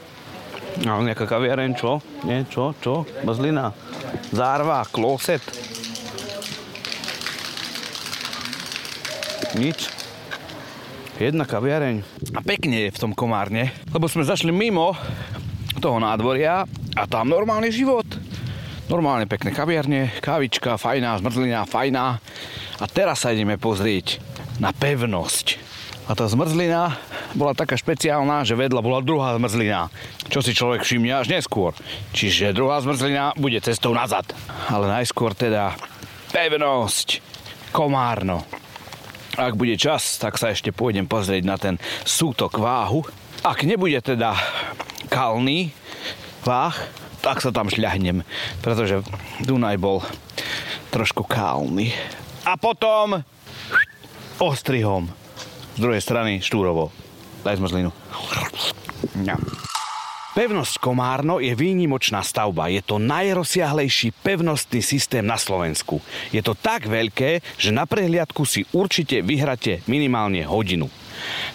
No, 0.83 1.05
nejaká 1.05 1.29
kaviareň, 1.29 1.77
čo? 1.77 2.01
Nie, 2.25 2.49
čo, 2.49 2.73
čo? 2.81 3.05
Zmrzlina. 3.23 3.77
Zárva, 4.33 4.83
kloset. 4.89 5.45
Nič. 9.53 10.02
Jedna 11.23 11.47
kaviareň. 11.47 12.03
A 12.35 12.43
pekne 12.43 12.91
je 12.91 12.95
v 12.99 12.99
tom 12.99 13.15
komárne, 13.15 13.71
lebo 13.95 14.11
sme 14.11 14.27
zašli 14.27 14.51
mimo 14.51 14.99
toho 15.79 16.03
nádvoria 16.03 16.67
a 16.99 17.03
tam 17.07 17.31
normálny 17.31 17.71
život. 17.71 18.03
Normálne 18.91 19.31
pekné 19.31 19.55
kaviarne, 19.55 20.11
kávička, 20.19 20.75
fajná, 20.75 21.23
zmrzlina, 21.23 21.63
fajná. 21.71 22.19
A 22.83 22.85
teraz 22.91 23.23
sa 23.23 23.31
ideme 23.31 23.55
pozrieť 23.55 24.19
na 24.59 24.75
pevnosť. 24.75 25.63
A 26.11 26.19
tá 26.19 26.27
zmrzlina 26.27 26.99
bola 27.39 27.55
taká 27.55 27.79
špeciálna, 27.79 28.43
že 28.43 28.59
vedľa 28.59 28.83
bola 28.83 28.99
druhá 28.99 29.39
zmrzlina, 29.39 29.95
čo 30.27 30.43
si 30.43 30.51
človek 30.51 30.83
všimne 30.83 31.23
až 31.23 31.31
neskôr. 31.31 31.71
Čiže 32.11 32.51
druhá 32.51 32.83
zmrzlina 32.83 33.39
bude 33.39 33.63
cestou 33.63 33.95
nazad. 33.95 34.27
Ale 34.67 34.91
najskôr 34.91 35.39
teda 35.39 35.79
pevnosť, 36.35 37.23
komárno. 37.71 38.43
Ak 39.41 39.57
bude 39.57 39.73
čas, 39.81 40.21
tak 40.21 40.37
sa 40.37 40.53
ešte 40.53 40.77
pôjdem 40.77 41.09
pozrieť 41.09 41.43
na 41.49 41.57
ten 41.57 41.81
sútok 42.05 42.61
váhu. 42.61 43.01
Ak 43.41 43.65
nebude 43.65 43.97
teda 44.05 44.37
kalný 45.09 45.73
váh, 46.45 46.77
tak 47.25 47.41
sa 47.41 47.49
tam 47.49 47.73
šľahnem, 47.73 48.27
pretože 48.61 49.01
Dunaj 49.41 49.81
bol 49.81 50.05
trošku 50.93 51.25
kálny. 51.25 51.97
A 52.45 52.61
potom 52.61 53.25
ostrihom 54.37 55.09
z 55.75 55.79
druhej 55.81 56.03
strany 56.05 56.45
Štúrovo. 56.45 56.93
Daj 57.47 57.57
zmrzlinu. 57.57 57.91
Ja. 59.25 59.39
Pevnosť 60.33 60.81
Komárno 60.81 61.45
je 61.45 61.53
výnimočná 61.53 62.25
stavba. 62.25 62.73
Je 62.73 62.81
to 62.81 62.97
najrozsiahlejší 62.97 64.17
pevnostný 64.25 64.81
systém 64.81 65.21
na 65.21 65.37
Slovensku. 65.37 66.01
Je 66.33 66.41
to 66.41 66.57
tak 66.57 66.89
veľké, 66.89 67.45
že 67.61 67.69
na 67.69 67.85
prehliadku 67.85 68.49
si 68.49 68.65
určite 68.73 69.21
vyhrate 69.21 69.85
minimálne 69.85 70.41
hodinu. 70.49 70.89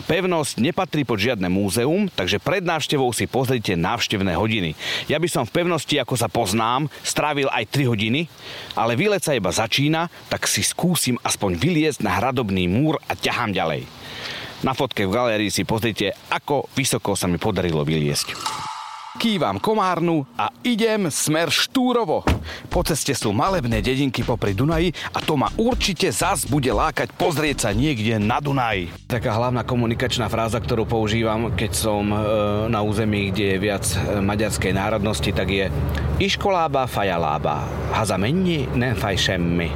Pevnosť 0.05 0.61
nepatrí 0.61 1.09
pod 1.09 1.17
žiadne 1.17 1.49
múzeum, 1.49 2.05
takže 2.05 2.37
pred 2.37 2.61
návštevou 2.61 3.09
si 3.17 3.25
pozrite 3.25 3.73
návštevné 3.73 4.37
hodiny. 4.37 4.77
Ja 5.09 5.17
by 5.17 5.25
som 5.25 5.49
v 5.49 5.57
pevnosti, 5.57 5.97
ako 5.97 6.13
sa 6.13 6.29
poznám, 6.29 6.85
strávil 7.01 7.49
aj 7.49 7.73
3 7.73 7.89
hodiny, 7.89 8.29
ale 8.77 8.93
výlet 8.93 9.25
sa 9.25 9.33
iba 9.33 9.49
začína, 9.49 10.05
tak 10.29 10.45
si 10.45 10.61
skúsim 10.61 11.17
aspoň 11.25 11.57
vyliezť 11.57 12.05
na 12.05 12.21
hradobný 12.21 12.69
múr 12.69 13.01
a 13.09 13.17
ťahám 13.17 13.57
ďalej. 13.57 13.89
Na 14.61 14.73
fotke 14.77 15.05
v 15.05 15.13
galérii 15.13 15.53
si 15.53 15.65
pozrite, 15.65 16.13
ako 16.33 16.69
vysoko 16.73 17.13
sa 17.13 17.29
mi 17.29 17.41
podarilo 17.41 17.81
vyliesť. 17.81 18.66
Kývam 19.17 19.57
Komárnu 19.57 20.29
a 20.37 20.53
idem 20.61 21.09
smer 21.09 21.49
Štúrovo. 21.49 22.21
Po 22.69 22.85
ceste 22.85 23.17
sú 23.17 23.33
malebné 23.33 23.81
dedinky 23.81 24.21
popri 24.21 24.53
Dunaji 24.53 24.93
a 25.09 25.17
to 25.25 25.33
ma 25.33 25.49
určite 25.57 26.13
zas 26.13 26.45
bude 26.45 26.69
lákať 26.69 27.17
pozrieť 27.17 27.65
sa 27.65 27.69
niekde 27.73 28.21
na 28.21 28.37
Dunaji. 28.37 28.93
Taká 29.09 29.33
hlavná 29.33 29.65
komunikačná 29.65 30.29
fráza, 30.29 30.61
ktorú 30.61 30.85
používam, 30.85 31.49
keď 31.49 31.71
som 31.73 32.13
e, 32.13 32.17
na 32.69 32.85
území, 32.85 33.33
kde 33.33 33.57
je 33.57 33.57
viac 33.57 33.85
e, 33.89 34.21
maďarskej 34.21 34.77
národnosti, 34.77 35.33
tak 35.33 35.49
je 35.49 35.65
Iškolába 36.21 36.85
fajalába. 36.85 37.65
Hazamenni 37.97 38.69
nefajšemmi. 38.69 39.69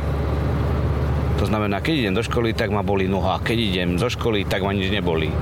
To 1.41 1.50
znamená, 1.50 1.81
keď 1.81 1.93
idem 1.98 2.13
do 2.13 2.21
školy, 2.21 2.53
tak 2.53 2.69
ma 2.69 2.86
boli 2.86 3.10
noha. 3.10 3.41
Keď 3.41 3.57
idem 3.57 3.89
zo 3.98 4.05
školy, 4.05 4.45
tak 4.45 4.62
ma 4.62 4.69
nič 4.69 4.93
neboli. 4.93 5.33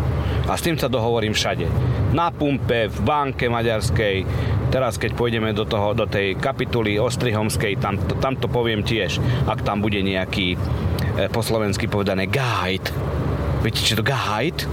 A 0.50 0.58
s 0.58 0.66
tým 0.66 0.82
sa 0.82 0.90
dohovorím 0.90 1.38
všade. 1.38 1.70
Na 2.10 2.34
pumpe, 2.34 2.90
v 2.90 3.00
banke 3.06 3.46
maďarskej, 3.46 4.26
teraz 4.74 4.98
keď 4.98 5.14
pôjdeme 5.14 5.54
do, 5.54 5.62
toho, 5.62 5.94
do 5.94 6.10
tej 6.10 6.34
kapituly 6.42 6.98
Ostrihomskej, 6.98 7.78
tam, 7.78 8.02
tam 8.18 8.34
to 8.34 8.50
poviem 8.50 8.82
tiež, 8.82 9.22
ak 9.46 9.62
tam 9.62 9.78
bude 9.78 10.02
nejaký 10.02 10.58
e, 10.58 11.30
po 11.30 11.46
slovensky 11.46 11.86
povedané 11.86 12.26
guide. 12.26 12.90
Viete, 13.62 13.86
čo 13.86 14.00
to 14.00 14.02
guide? 14.02 14.66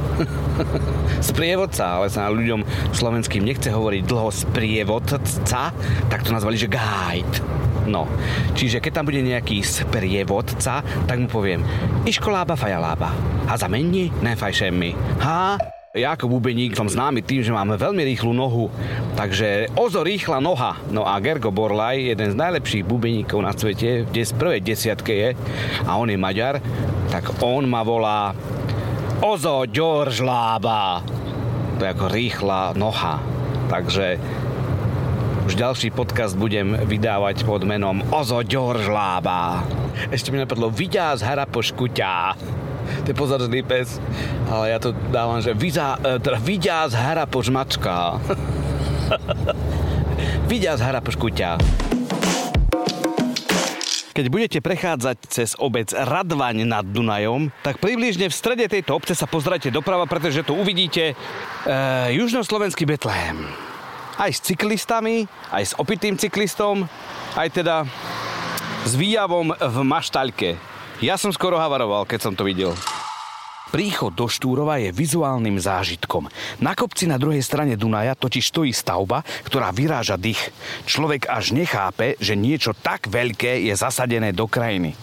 sprievodca, 1.28 2.00
ale 2.00 2.08
sa 2.08 2.32
ľuďom 2.32 2.64
slovenským 2.96 3.44
nechce 3.44 3.68
hovoriť 3.68 4.02
dlho 4.08 4.32
sprievodca, 4.32 5.20
tak 6.08 6.20
to 6.24 6.32
nazvali, 6.32 6.56
že 6.56 6.72
guide. 6.72 7.36
No, 7.86 8.10
čiže 8.58 8.82
keď 8.82 8.92
tam 9.00 9.06
bude 9.08 9.22
nejaký 9.22 9.62
sprievodca, 9.62 10.82
tak 10.82 11.16
mu 11.16 11.30
poviem 11.30 11.62
Iškolába 12.02 12.58
fajalába. 12.58 13.14
A 13.46 13.54
za 13.54 13.70
mení 13.70 14.10
nefajšemi. 14.22 15.22
Ha? 15.22 15.56
Jakob 15.96 16.28
Bubeník 16.28 16.76
som 16.76 16.92
známy 16.92 17.24
tým, 17.24 17.40
že 17.40 17.56
mám 17.56 17.72
veľmi 17.72 18.04
rýchlu 18.04 18.36
nohu, 18.36 18.68
takže 19.16 19.72
ozo 19.80 20.04
rýchla 20.04 20.44
noha. 20.44 20.76
No 20.92 21.08
a 21.08 21.16
Gergo 21.24 21.48
Borlaj, 21.48 22.12
jeden 22.12 22.36
z 22.36 22.36
najlepších 22.36 22.84
bubeníkov 22.84 23.40
na 23.40 23.56
svete, 23.56 24.04
kde 24.04 24.28
z 24.28 24.32
prvej 24.36 24.60
desiatke 24.60 25.12
je, 25.16 25.28
a 25.88 25.90
on 25.96 26.12
je 26.12 26.20
Maďar, 26.20 26.60
tak 27.08 27.40
on 27.40 27.64
ma 27.64 27.80
volá 27.80 28.36
Ozo 29.24 29.64
Ďoržlába. 29.64 31.00
To 31.76 31.80
je 31.80 31.92
ako 31.96 32.06
rýchla 32.12 32.76
noha. 32.76 33.16
Takže 33.72 34.20
už 35.46 35.54
ďalší 35.54 35.94
podcast 35.94 36.34
budem 36.34 36.74
vydávať 36.74 37.46
pod 37.46 37.62
menom 37.62 38.02
Ozo 38.10 38.42
Ďoržlába. 38.42 39.62
Ešte 40.10 40.34
mi 40.34 40.42
napadlo 40.42 40.74
Vidia 40.74 41.14
z 41.14 41.22
Harapoškuťa. 41.22 42.12
To 43.06 43.06
je 43.06 43.14
pozorný 43.14 43.62
pes, 43.62 44.02
ale 44.50 44.74
ja 44.74 44.82
to 44.82 44.90
dávam, 45.14 45.38
že 45.38 45.54
Vidia, 45.54 46.02
e, 46.02 46.18
teda 46.18 46.42
Vidia 46.42 46.90
z 46.90 46.98
Harapožmačka. 46.98 48.18
Vidia 50.50 50.74
z 50.74 50.82
Harapoškuťa. 50.82 51.50
Keď 54.18 54.26
budete 54.26 54.58
prechádzať 54.58 55.16
cez 55.30 55.54
obec 55.62 55.94
Radvaň 55.94 56.66
nad 56.66 56.82
Dunajom, 56.82 57.54
tak 57.62 57.78
približne 57.78 58.26
v 58.26 58.34
strede 58.34 58.66
tejto 58.66 58.98
obce 58.98 59.14
sa 59.14 59.30
pozrite 59.30 59.70
doprava, 59.70 60.10
pretože 60.10 60.42
tu 60.42 60.58
uvidíte 60.58 61.14
e, 61.14 61.14
južnoslovenský 62.18 62.82
Betlehem. 62.82 63.65
Aj 64.16 64.32
s 64.32 64.40
cyklistami, 64.40 65.28
aj 65.52 65.62
s 65.62 65.72
opitým 65.76 66.16
cyklistom, 66.16 66.88
aj 67.36 67.48
teda 67.52 67.84
s 68.88 68.92
výjavom 68.96 69.52
v 69.52 69.76
maštaľke. 69.84 70.56
Ja 71.04 71.20
som 71.20 71.28
skoro 71.36 71.60
havaroval, 71.60 72.08
keď 72.08 72.20
som 72.24 72.32
to 72.32 72.48
videl. 72.48 72.72
Príchod 73.66 74.14
do 74.14 74.30
Štúrova 74.30 74.78
je 74.78 74.94
vizuálnym 74.94 75.58
zážitkom. 75.60 76.30
Na 76.62 76.72
kopci 76.72 77.04
na 77.04 77.18
druhej 77.18 77.42
strane 77.42 77.74
Dunaja 77.74 78.16
totiž 78.16 78.48
stojí 78.48 78.70
stavba, 78.70 79.26
ktorá 79.42 79.74
vyráža 79.74 80.14
dých. 80.14 80.38
Človek 80.86 81.26
až 81.26 81.50
nechápe, 81.50 82.14
že 82.16 82.38
niečo 82.38 82.72
tak 82.72 83.10
veľké 83.10 83.68
je 83.68 83.74
zasadené 83.74 84.30
do 84.30 84.46
krajiny. 84.46 84.94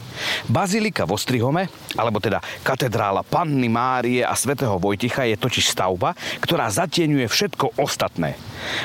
Bazilika 0.47 1.03
v 1.03 1.13
Ostrihome, 1.13 1.67
alebo 1.99 2.23
teda 2.23 2.39
katedrála 2.63 3.21
Panny 3.21 3.67
Márie 3.67 4.23
a 4.23 4.31
svätého 4.31 4.79
Vojticha 4.79 5.27
je 5.27 5.35
totiž 5.35 5.69
stavba, 5.69 6.15
ktorá 6.39 6.71
zatieňuje 6.71 7.27
všetko 7.27 7.77
ostatné. 7.77 8.39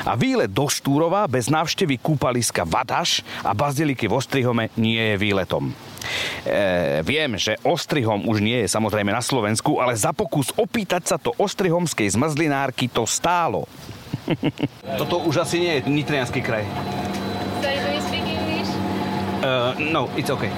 A 0.05 0.13
výlet 0.15 0.51
do 0.51 0.67
Štúrova 0.67 1.25
bez 1.29 1.47
návštevy 1.47 1.99
kúpaliska 2.01 2.65
Vadaš 2.65 3.21
a 3.43 3.53
baziliky 3.55 4.07
v 4.07 4.15
Ostrihome 4.15 4.73
nie 4.79 4.99
je 4.99 5.15
výletom. 5.17 5.71
E, 6.45 7.01
viem, 7.03 7.35
že 7.35 7.59
Ostrihom 7.63 8.25
už 8.25 8.39
nie 8.39 8.65
je 8.65 8.67
samozrejme 8.71 9.11
na 9.11 9.23
Slovensku, 9.23 9.77
ale 9.83 9.95
za 9.99 10.15
pokus 10.15 10.49
opýtať 10.55 11.15
sa 11.15 11.17
to 11.19 11.35
ostrihomskej 11.37 12.09
zmrzlinárky 12.15 12.89
to 12.89 13.03
stálo. 13.05 13.67
Toto 14.99 15.25
už 15.25 15.43
asi 15.43 15.59
nie 15.59 15.71
je 15.79 15.89
Nitrianský 15.89 16.41
kraj. 16.41 16.65
Sorry, 17.61 17.77
do 17.79 17.89
you 17.91 18.01
speak 18.03 18.25
English? 18.25 18.69
Uh, 19.43 19.75
no, 19.79 20.07
it's 20.15 20.29
okay. 20.29 20.51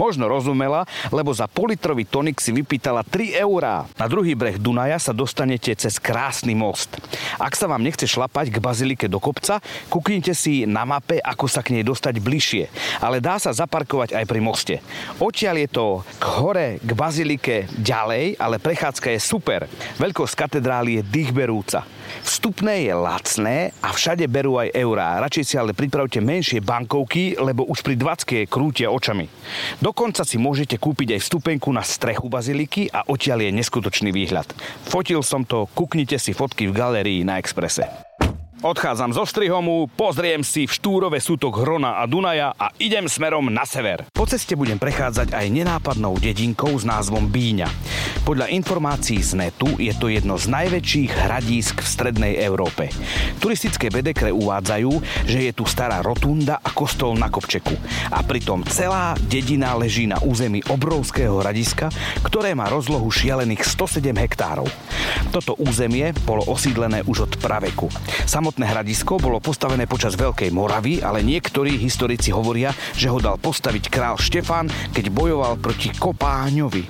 Možno 0.00 0.32
rozumela, 0.32 0.88
lebo 1.12 1.28
za 1.36 1.44
politrový 1.44 2.08
tonik 2.08 2.40
si 2.40 2.56
vypýtala 2.56 3.04
3 3.04 3.36
eurá. 3.44 3.84
Na 4.00 4.08
druhý 4.08 4.32
breh 4.32 4.56
Dunaja 4.56 4.96
sa 4.96 5.12
dostanete 5.12 5.76
cez 5.76 6.00
krásny 6.00 6.56
most. 6.56 6.96
Ak 7.36 7.52
sa 7.52 7.68
vám 7.68 7.84
nechce 7.84 8.08
šlapať 8.08 8.48
k 8.48 8.64
bazilike 8.64 9.12
do 9.12 9.20
kopca, 9.20 9.60
kuknite 9.92 10.32
si 10.32 10.64
na 10.64 10.88
mape, 10.88 11.20
ako 11.20 11.44
sa 11.44 11.60
k 11.60 11.76
nej 11.76 11.84
dostať 11.84 12.16
bližšie. 12.16 12.64
Ale 13.04 13.20
dá 13.20 13.36
sa 13.36 13.52
zaparkovať 13.52 14.16
aj 14.16 14.24
pri 14.24 14.40
moste. 14.40 14.76
Odtiaľ 15.20 15.56
je 15.60 15.68
to 15.68 15.86
k 16.16 16.24
hore, 16.40 16.68
k 16.80 16.90
bazilike 16.96 17.68
ďalej, 17.76 18.40
ale 18.40 18.56
prechádzka 18.56 19.12
je 19.12 19.20
super. 19.20 19.68
Veľkosť 20.00 20.32
katedrály 20.32 20.96
je 20.96 21.02
dýchberúca. 21.12 21.99
Vstupné 22.26 22.88
je 22.88 22.94
lacné 22.96 23.56
a 23.80 23.94
všade 23.94 24.26
berú 24.26 24.58
aj 24.58 24.74
eurá. 24.74 25.22
Radšej 25.22 25.44
si 25.44 25.54
ale 25.54 25.76
pripravte 25.76 26.18
menšie 26.18 26.58
bankovky, 26.58 27.38
lebo 27.38 27.64
už 27.68 27.86
pri 27.86 27.94
20 27.94 28.50
krútia 28.50 28.90
očami. 28.90 29.30
Dokonca 29.78 30.26
si 30.26 30.36
môžete 30.36 30.76
kúpiť 30.76 31.16
aj 31.16 31.20
vstupenku 31.24 31.70
na 31.70 31.86
strechu 31.86 32.26
baziliky 32.26 32.90
a 32.90 33.06
odtiaľ 33.06 33.46
je 33.46 33.56
neskutočný 33.56 34.10
výhľad. 34.10 34.50
Fotil 34.88 35.22
som 35.22 35.46
to, 35.46 35.70
kuknite 35.72 36.18
si 36.18 36.34
fotky 36.34 36.66
v 36.66 36.76
galérii 36.76 37.20
na 37.22 37.38
Exprese. 37.38 38.09
Odchádzam 38.60 39.16
zo 39.16 39.24
Strihomu, 39.24 39.88
pozriem 39.96 40.44
si 40.44 40.68
v 40.68 40.76
Štúrove 40.76 41.16
sútok 41.16 41.64
Hrona 41.64 41.96
a 41.96 42.04
Dunaja 42.04 42.52
a 42.60 42.68
idem 42.76 43.08
smerom 43.08 43.48
na 43.48 43.64
sever. 43.64 44.04
Po 44.12 44.28
ceste 44.28 44.52
budem 44.52 44.76
prechádzať 44.76 45.32
aj 45.32 45.46
nenápadnou 45.48 46.20
dedinkou 46.20 46.68
s 46.76 46.84
názvom 46.84 47.24
Bíňa. 47.24 47.72
Podľa 48.20 48.52
informácií 48.52 49.24
z 49.24 49.32
netu 49.40 49.64
je 49.80 49.96
to 49.96 50.12
jedno 50.12 50.36
z 50.36 50.52
najväčších 50.52 51.08
hradísk 51.08 51.80
v 51.80 51.88
strednej 51.88 52.34
Európe. 52.44 52.92
Turistické 53.40 53.88
bedekre 53.88 54.28
uvádzajú, 54.28 54.92
že 55.24 55.48
je 55.48 55.52
tu 55.56 55.64
stará 55.64 56.04
rotunda 56.04 56.60
a 56.60 56.68
kostol 56.68 57.16
na 57.16 57.32
kopčeku. 57.32 57.72
A 58.12 58.20
pritom 58.20 58.60
celá 58.68 59.16
dedina 59.24 59.72
leží 59.72 60.04
na 60.04 60.20
území 60.20 60.60
obrovského 60.68 61.40
hradiska, 61.40 61.88
ktoré 62.20 62.52
má 62.52 62.68
rozlohu 62.68 63.08
šialených 63.08 63.64
107 63.64 64.12
hektárov. 64.20 64.68
Toto 65.32 65.56
územie 65.56 66.12
bolo 66.28 66.44
osídlené 66.44 67.00
už 67.08 67.24
od 67.24 67.32
praveku. 67.40 67.88
Samotné 68.50 68.66
hradisko 68.66 69.22
bolo 69.22 69.38
postavené 69.38 69.86
počas 69.86 70.18
Veľkej 70.18 70.50
Moravy, 70.50 70.98
ale 71.06 71.22
niektorí 71.22 71.78
historici 71.78 72.34
hovoria, 72.34 72.74
že 72.98 73.06
ho 73.06 73.22
dal 73.22 73.38
postaviť 73.38 73.86
král 73.86 74.18
Štefán, 74.18 74.66
keď 74.90 75.06
bojoval 75.06 75.54
proti 75.54 75.94
Kopáňovi. 75.94 76.82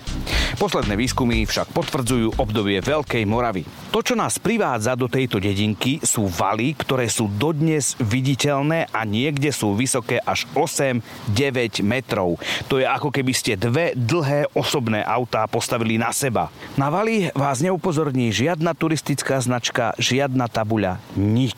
Posledné 0.57 0.97
výskumy 0.97 1.45
však 1.45 1.77
potvrdzujú 1.77 2.41
obdobie 2.41 2.81
Veľkej 2.81 3.29
Moravy. 3.29 3.69
To, 3.93 4.01
čo 4.01 4.17
nás 4.17 4.41
privádza 4.41 4.97
do 4.97 5.05
tejto 5.05 5.37
dedinky, 5.37 6.01
sú 6.01 6.33
valy, 6.33 6.73
ktoré 6.81 7.13
sú 7.13 7.29
dodnes 7.29 7.93
viditeľné 8.01 8.89
a 8.89 9.05
niekde 9.05 9.53
sú 9.53 9.77
vysoké 9.77 10.17
až 10.17 10.49
8-9 10.57 11.85
metrov. 11.85 12.41
To 12.73 12.81
je 12.81 12.89
ako 12.89 13.13
keby 13.13 13.37
ste 13.37 13.61
dve 13.61 13.93
dlhé 13.93 14.49
osobné 14.57 15.05
autá 15.05 15.45
postavili 15.45 16.01
na 16.01 16.09
seba. 16.09 16.49
Na 16.81 16.89
valy 16.89 17.29
vás 17.37 17.61
neupozorní 17.61 18.33
žiadna 18.33 18.73
turistická 18.73 19.45
značka, 19.45 19.93
žiadna 20.01 20.49
tabuľa, 20.49 20.97
nič. 21.21 21.50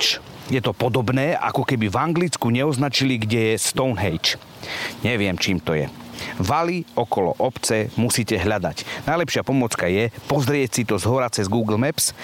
Je 0.52 0.60
to 0.60 0.76
podobné, 0.76 1.32
ako 1.38 1.64
keby 1.64 1.88
v 1.88 1.96
Anglicku 1.96 2.52
neoznačili, 2.52 3.16
kde 3.16 3.54
je 3.54 3.62
Stonehenge. 3.62 4.36
Neviem, 5.00 5.38
čím 5.40 5.62
to 5.62 5.72
je. 5.72 5.88
Valy 6.38 6.84
okolo 6.94 7.34
obce 7.40 7.90
musíte 7.98 8.36
hľadať. 8.38 9.08
Najlepšia 9.08 9.42
pomocka 9.46 9.88
je 9.88 10.12
pozrieť 10.28 10.70
si 10.70 10.82
to 10.84 11.00
z 11.00 11.08
hora 11.08 11.32
cez 11.32 11.48
Google 11.50 11.80
Maps 11.80 12.14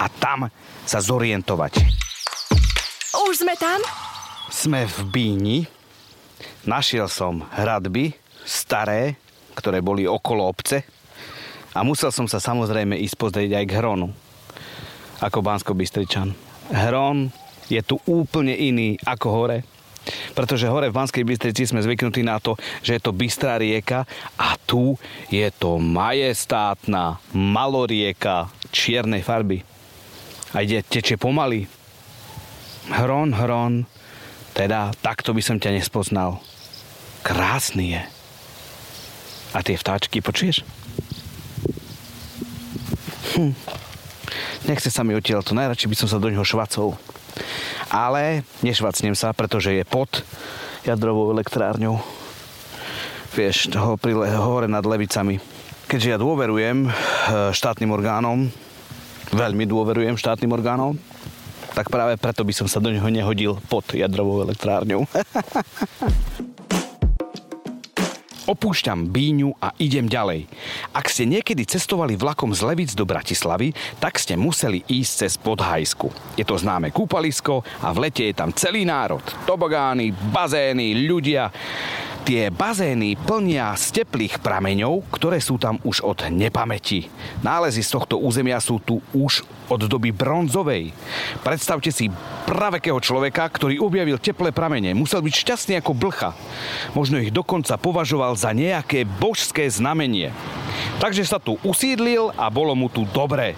a 0.00 0.08
tam 0.08 0.48
sa 0.88 0.98
zorientovať. 1.02 1.84
Už 3.26 3.42
sme 3.42 3.54
tam? 3.58 3.82
Sme 4.48 4.86
v 4.86 4.98
Bíni. 5.10 5.58
Našiel 6.66 7.10
som 7.10 7.46
hradby, 7.54 8.14
staré, 8.46 9.18
ktoré 9.58 9.82
boli 9.82 10.06
okolo 10.06 10.46
obce. 10.46 10.86
A 11.76 11.84
musel 11.84 12.08
som 12.08 12.24
sa 12.24 12.40
samozrejme 12.40 12.96
ísť 12.96 13.16
pozrieť 13.20 13.50
aj 13.58 13.64
k 13.68 13.76
Hronu. 13.78 14.08
Ako 15.20 15.44
bansko 15.44 15.72
bystričan 15.76 16.45
Hron 16.70 17.30
je 17.66 17.82
tu 17.82 17.98
úplne 18.06 18.54
iný 18.54 18.98
ako 19.02 19.28
hore. 19.30 19.58
Pretože 20.38 20.70
hore 20.70 20.86
v 20.90 20.96
Banskej 21.02 21.26
Bystrici 21.26 21.66
sme 21.66 21.82
zvyknutí 21.82 22.22
na 22.22 22.38
to, 22.38 22.54
že 22.78 22.98
je 22.98 23.02
to 23.02 23.10
bystrá 23.10 23.58
rieka 23.58 24.06
a 24.38 24.54
tu 24.54 24.94
je 25.34 25.50
to 25.50 25.82
majestátna 25.82 27.18
malorieka 27.34 28.46
čiernej 28.70 29.26
farby. 29.26 29.66
A 30.54 30.62
ide, 30.62 30.86
teče 30.86 31.18
pomaly. 31.18 31.66
Hron, 32.86 33.34
hron, 33.34 33.82
teda 34.54 34.94
takto 35.02 35.34
by 35.34 35.42
som 35.42 35.58
ťa 35.58 35.74
nespoznal. 35.74 36.38
Krásny 37.26 37.98
je. 37.98 38.02
A 39.50 39.58
tie 39.66 39.74
vtáčky, 39.74 40.22
počuješ? 40.22 40.62
Hm. 43.34 43.52
Nechce 44.66 44.88
sa 44.90 45.06
mi 45.06 45.14
odtiaľ 45.16 45.44
to, 45.44 45.56
najradšej 45.56 45.90
by 45.90 45.96
som 45.96 46.08
sa 46.10 46.22
do 46.22 46.32
ňoho 46.32 46.44
švacol 46.44 46.96
ale 47.90 48.42
nešvacnem 48.64 49.14
sa, 49.14 49.32
pretože 49.36 49.74
je 49.74 49.84
pod 49.86 50.08
jadrovou 50.86 51.30
elektrárňou. 51.34 52.00
Vieš, 53.36 53.68
toho 53.68 54.00
pri, 54.00 54.16
hore 54.40 54.66
nad 54.70 54.86
Levicami. 54.86 55.36
Keďže 55.86 56.12
ja 56.16 56.18
dôverujem 56.18 56.88
eh, 56.88 56.92
štátnym 57.52 57.92
orgánom, 57.92 58.48
veľmi 59.30 59.64
dôverujem 59.68 60.16
štátnym 60.16 60.50
orgánom, 60.50 60.96
tak 61.76 61.92
práve 61.92 62.16
preto 62.16 62.40
by 62.40 62.52
som 62.56 62.66
sa 62.66 62.80
do 62.80 62.88
neho 62.88 63.06
nehodil 63.12 63.60
pod 63.68 63.84
jadrovou 63.92 64.40
elektrárňou. 64.48 65.04
Opúšťam 68.46 69.10
Bíňu 69.10 69.58
a 69.58 69.74
idem 69.82 70.06
ďalej. 70.06 70.46
Ak 70.94 71.10
ste 71.10 71.26
niekedy 71.26 71.66
cestovali 71.66 72.14
vlakom 72.14 72.54
z 72.54 72.62
Levic 72.62 72.94
do 72.94 73.02
Bratislavy, 73.02 73.74
tak 73.98 74.22
ste 74.22 74.38
museli 74.38 74.86
ísť 74.86 75.12
cez 75.26 75.32
Podhajsku. 75.34 76.38
Je 76.38 76.46
to 76.46 76.54
známe 76.54 76.94
kúpalisko 76.94 77.66
a 77.82 77.90
v 77.90 78.06
lete 78.06 78.30
je 78.30 78.38
tam 78.38 78.54
celý 78.54 78.86
národ. 78.86 79.22
Tobogány, 79.50 80.14
bazény, 80.14 80.94
ľudia. 81.10 81.50
Tie 82.26 82.50
bazény 82.50 83.14
plnia 83.14 83.70
z 83.78 84.02
teplých 84.02 84.42
prameňov, 84.42 85.06
ktoré 85.14 85.38
sú 85.38 85.62
tam 85.62 85.78
už 85.86 86.02
od 86.02 86.26
nepamäti. 86.26 87.06
Nálezy 87.46 87.86
z 87.86 87.94
tohto 87.94 88.18
územia 88.18 88.58
sú 88.58 88.82
tu 88.82 88.98
už 89.14 89.46
od 89.70 89.86
doby 89.86 90.10
bronzovej. 90.10 90.90
Predstavte 91.46 91.94
si 91.94 92.10
pravekého 92.50 92.98
človeka, 92.98 93.46
ktorý 93.46 93.78
objavil 93.78 94.18
teplé 94.18 94.50
pramene. 94.50 94.90
Musel 94.90 95.22
byť 95.22 95.34
šťastný 95.38 95.78
ako 95.78 95.94
blcha. 95.94 96.34
Možno 96.98 97.22
ich 97.22 97.30
dokonca 97.30 97.78
považoval 97.78 98.34
za 98.34 98.50
nejaké 98.50 99.06
božské 99.06 99.70
znamenie. 99.70 100.34
Takže 100.98 101.22
sa 101.22 101.38
tu 101.38 101.62
usídlil 101.62 102.34
a 102.34 102.50
bolo 102.50 102.74
mu 102.74 102.90
tu 102.90 103.06
dobre. 103.14 103.54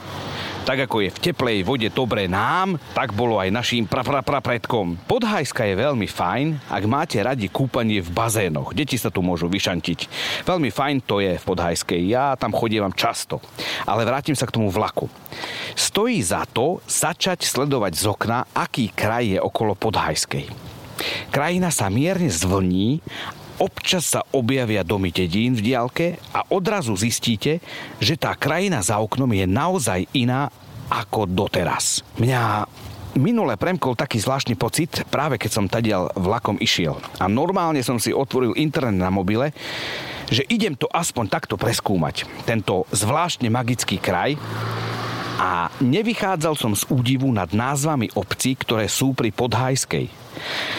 Tak 0.69 0.85
ako 0.85 1.01
je 1.01 1.15
v 1.17 1.23
teplej 1.33 1.65
vode 1.65 1.89
dobre 1.89 2.29
nám, 2.29 2.77
tak 2.93 3.17
bolo 3.17 3.41
aj 3.41 3.49
našim 3.49 3.89
praprapredkom. 3.89 5.01
Podhajska 5.09 5.65
je 5.65 5.81
veľmi 5.81 6.05
fajn, 6.05 6.69
ak 6.69 6.85
máte 6.85 7.17
radi 7.25 7.49
kúpanie 7.49 8.05
v 8.05 8.13
bazénoch. 8.13 8.77
Deti 8.77 9.01
sa 9.01 9.09
tu 9.09 9.25
môžu 9.25 9.49
vyšantiť. 9.49 10.05
Veľmi 10.45 10.69
fajn 10.69 11.09
to 11.09 11.25
je 11.25 11.41
v 11.41 11.47
Podhajskej. 11.49 12.13
Ja 12.13 12.37
tam 12.37 12.53
chodievam 12.53 12.93
často. 12.93 13.41
Ale 13.89 14.05
vrátim 14.05 14.37
sa 14.37 14.45
k 14.45 14.61
tomu 14.61 14.69
vlaku. 14.69 15.09
Stojí 15.73 16.21
za 16.21 16.45
to 16.45 16.85
začať 16.85 17.49
sledovať 17.49 17.97
z 17.97 18.05
okna, 18.05 18.45
aký 18.53 18.93
kraj 18.93 19.25
je 19.25 19.41
okolo 19.41 19.73
Podhajskej. 19.73 20.53
Krajina 21.33 21.73
sa 21.73 21.89
mierne 21.89 22.29
zvlní, 22.29 23.01
občas 23.59 24.09
sa 24.09 24.25
objavia 24.35 24.87
domy 24.87 25.11
dedín 25.11 25.55
v 25.55 25.71
diálke 25.71 26.19
a 26.33 26.47
odrazu 26.51 26.95
zistíte, 26.95 27.63
že 27.99 28.15
tá 28.15 28.35
krajina 28.35 28.83
za 28.83 28.99
oknom 28.99 29.29
je 29.35 29.47
naozaj 29.47 30.07
iná 30.15 30.51
ako 30.89 31.29
doteraz. 31.29 32.01
Mňa 32.17 32.65
minule 33.19 33.59
premkol 33.59 33.99
taký 33.99 34.23
zvláštny 34.23 34.55
pocit, 34.55 35.05
práve 35.11 35.37
keď 35.37 35.51
som 35.51 35.67
tadiaľ 35.67 36.15
vlakom 36.17 36.57
išiel. 36.63 36.97
A 37.19 37.27
normálne 37.27 37.83
som 37.83 37.99
si 38.01 38.15
otvoril 38.15 38.57
internet 38.57 38.97
na 38.97 39.11
mobile, 39.11 39.53
že 40.29 40.47
idem 40.49 40.77
to 40.77 40.89
aspoň 40.89 41.29
takto 41.29 41.59
preskúmať. 41.59 42.25
Tento 42.45 42.85
zvláštne 42.95 43.49
magický 43.49 43.99
kraj, 44.01 44.37
a 45.39 45.71
nevychádzal 45.79 46.59
som 46.59 46.75
z 46.75 46.83
údivu 46.91 47.31
nad 47.31 47.55
názvami 47.55 48.11
obcí, 48.19 48.59
ktoré 48.59 48.91
sú 48.91 49.15
pri 49.15 49.31
Podhajskej. 49.31 50.28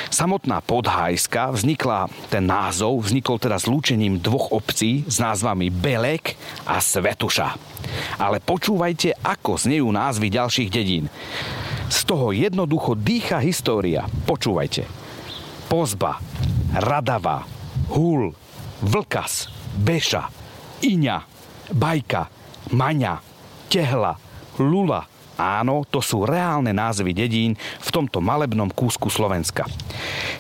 Samotná 0.09 0.59
Podhajska 0.65 1.53
vznikla, 1.53 2.11
ten 2.27 2.49
názov 2.49 3.05
vznikol 3.07 3.37
teda 3.37 3.61
zlúčením 3.61 4.19
dvoch 4.19 4.51
obcí 4.51 5.05
s 5.05 5.21
názvami 5.21 5.69
Belek 5.69 6.35
a 6.65 6.81
Svetuša. 6.81 7.55
Ale 8.19 8.43
počúvajte, 8.43 9.15
ako 9.21 9.57
znejú 9.57 9.87
názvy 9.89 10.27
ďalších 10.33 10.69
dedín. 10.69 11.07
Z 11.89 12.05
toho 12.05 12.29
jednoducho 12.29 12.93
dýcha 12.93 13.41
história. 13.41 14.05
Počúvajte. 14.29 14.85
Pozba, 15.69 16.17
Radava, 16.73 17.45
Hul, 17.93 18.33
Vlkas, 18.81 19.49
Beša, 19.77 20.29
Iňa, 20.81 21.21
Bajka, 21.73 22.29
Maňa, 22.73 23.21
Tehla, 23.69 24.17
Lula. 24.57 25.18
Áno, 25.39 25.87
to 25.87 26.03
sú 26.03 26.27
reálne 26.27 26.75
názvy 26.75 27.15
dedín 27.15 27.55
v 27.79 27.89
tomto 27.95 28.19
malebnom 28.19 28.67
kúsku 28.67 29.07
Slovenska. 29.07 29.63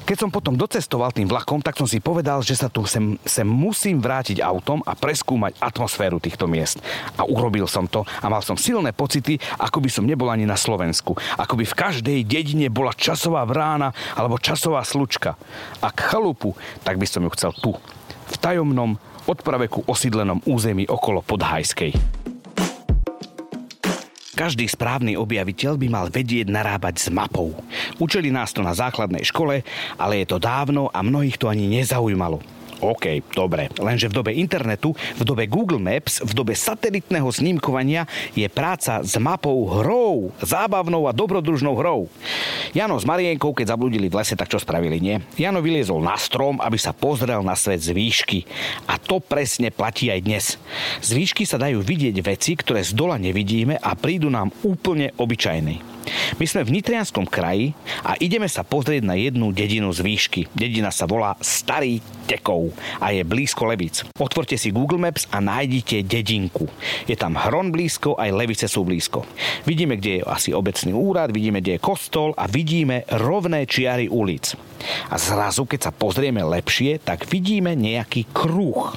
Keď 0.03 0.27
som 0.27 0.27
potom 0.27 0.59
docestoval 0.59 1.15
tým 1.15 1.31
vlakom, 1.31 1.63
tak 1.63 1.79
som 1.79 1.87
si 1.87 2.03
povedal, 2.03 2.43
že 2.43 2.59
sa 2.59 2.67
tu 2.67 2.83
sem, 2.83 3.15
sem 3.23 3.47
musím 3.47 4.03
vrátiť 4.03 4.43
autom 4.43 4.83
a 4.83 4.99
preskúmať 4.99 5.55
atmosféru 5.63 6.19
týchto 6.19 6.51
miest. 6.51 6.83
A 7.15 7.23
urobil 7.23 7.63
som 7.63 7.87
to 7.87 8.03
a 8.03 8.27
mal 8.27 8.43
som 8.43 8.59
silné 8.59 8.91
pocity, 8.91 9.39
ako 9.55 9.79
by 9.79 9.87
som 9.87 10.03
nebol 10.03 10.27
ani 10.27 10.43
na 10.43 10.59
Slovensku. 10.59 11.15
Ako 11.39 11.55
by 11.55 11.63
v 11.63 11.79
každej 11.79 12.19
dedine 12.27 12.67
bola 12.67 12.91
časová 12.91 13.47
vrána 13.47 13.95
alebo 14.19 14.35
časová 14.35 14.83
slučka. 14.83 15.39
Ak 15.79 15.95
chalupu, 16.11 16.59
tak 16.83 16.99
by 16.99 17.07
som 17.07 17.23
ju 17.23 17.31
chcel 17.39 17.55
tu, 17.55 17.71
v 18.29 18.35
tajomnom, 18.35 18.99
od 19.29 19.45
praveku 19.45 19.85
osídlenom 19.85 20.41
území 20.49 20.89
okolo 20.89 21.21
Podhajskej. 21.21 22.18
Každý 24.39 24.71
správny 24.71 25.19
objaviteľ 25.19 25.75
by 25.75 25.87
mal 25.91 26.07
vedieť 26.07 26.47
narábať 26.47 26.95
s 26.95 27.07
mapou. 27.11 27.51
Učili 27.99 28.31
nás 28.31 28.55
to 28.55 28.63
na 28.63 28.71
základnej 28.71 29.27
škole, 29.27 29.67
ale 29.99 30.23
je 30.23 30.31
to 30.31 30.39
dávno 30.39 30.87
a 30.95 31.03
mnohých 31.03 31.35
to 31.35 31.51
ani 31.51 31.67
nezaujímalo. 31.67 32.39
OK, 32.79 33.35
dobre. 33.35 33.67
Lenže 33.75 34.07
v 34.07 34.17
dobe 34.23 34.31
internetu, 34.31 34.95
v 35.19 35.23
dobe 35.27 35.51
Google 35.51 35.83
Maps, 35.83 36.23
v 36.23 36.31
dobe 36.31 36.55
satelitného 36.55 37.27
snímkovania 37.27 38.07
je 38.31 38.47
práca 38.47 39.03
s 39.03 39.19
mapou 39.19 39.67
hrou. 39.67 40.31
Zábavnou 40.39 41.03
a 41.03 41.11
dobrodružnou 41.11 41.75
hrou. 41.75 42.07
Jano 42.71 42.95
s 42.95 43.03
Marienkou, 43.03 43.51
keď 43.51 43.75
zabludili 43.75 44.07
v 44.07 44.23
lese, 44.23 44.39
tak 44.39 44.47
čo 44.47 44.63
spravili, 44.63 45.03
nie? 45.03 45.19
Jano 45.35 45.59
vyliezol 45.59 45.99
na 45.99 46.15
strom, 46.15 46.63
aby 46.63 46.79
sa 46.79 46.95
pozrel 46.95 47.43
na 47.43 47.59
svet 47.59 47.83
z 47.83 47.91
výšky. 47.91 48.47
A 48.87 48.95
to 48.95 49.19
presne 49.19 49.75
platí 49.75 50.07
aj 50.07 50.19
dnes. 50.23 50.45
Z 51.03 51.19
výšky 51.19 51.43
sa 51.43 51.59
dajú 51.59 51.83
vidieť 51.83 52.15
veci, 52.23 52.55
ktoré 52.55 52.79
z 52.79 52.95
dola 52.95 53.19
nevidíme 53.19 53.75
a 53.75 53.91
prídu 53.99 54.31
nám 54.31 54.55
úplne 54.63 55.11
obyčajné. 55.19 55.99
My 56.41 56.45
sme 56.49 56.65
v 56.65 56.73
Nitrianskom 56.79 57.27
kraji 57.29 57.75
a 58.01 58.17
ideme 58.17 58.49
sa 58.49 58.65
pozrieť 58.65 59.05
na 59.05 59.13
jednu 59.19 59.53
dedinu 59.53 59.93
z 59.93 60.01
výšky. 60.01 60.41
Dedina 60.55 60.89
sa 60.89 61.05
volá 61.05 61.37
Starý 61.43 62.01
Tekov 62.25 62.68
a 63.01 63.11
je 63.13 63.21
blízko 63.25 63.69
Levic. 63.69 64.07
Otvorte 64.17 64.55
si 64.55 64.73
Google 64.73 65.01
Maps 65.01 65.27
a 65.29 65.41
nájdite 65.43 66.05
dedinku. 66.05 66.69
Je 67.05 67.13
tam 67.13 67.35
Hron 67.35 67.69
blízko, 67.73 68.17
aj 68.17 68.33
Levice 68.33 68.67
sú 68.69 68.85
blízko. 68.85 69.25
Vidíme, 69.65 69.99
kde 69.99 70.21
je 70.21 70.27
asi 70.27 70.49
obecný 70.55 70.91
úrad, 70.95 71.33
vidíme, 71.33 71.59
kde 71.59 71.77
je 71.77 71.83
kostol 71.83 72.31
a 72.37 72.45
vidíme 72.47 73.05
rovné 73.15 73.65
čiary 73.69 74.07
ulic. 74.07 74.53
A 75.11 75.15
zrazu, 75.19 75.67
keď 75.67 75.89
sa 75.89 75.91
pozrieme 75.91 76.41
lepšie, 76.41 77.03
tak 77.03 77.27
vidíme 77.27 77.75
nejaký 77.75 78.31
kruh. 78.31 78.95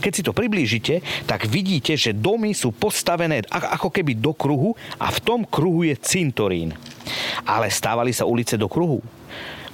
Keď 0.00 0.12
si 0.12 0.22
to 0.24 0.32
priblížite, 0.32 1.04
tak 1.28 1.44
vidíte, 1.44 1.92
že 1.92 2.16
domy 2.16 2.56
sú 2.56 2.72
postavené 2.72 3.44
ako 3.52 3.92
keby 3.92 4.16
do 4.16 4.32
kruhu 4.32 4.72
a 4.96 5.12
v 5.12 5.18
tom 5.20 5.40
kruhu 5.44 5.84
je 5.84 5.94
cintorín. 6.00 6.72
Ale 7.44 7.68
stávali 7.68 8.16
sa 8.16 8.24
ulice 8.24 8.56
do 8.56 8.68
kruhu. 8.68 9.04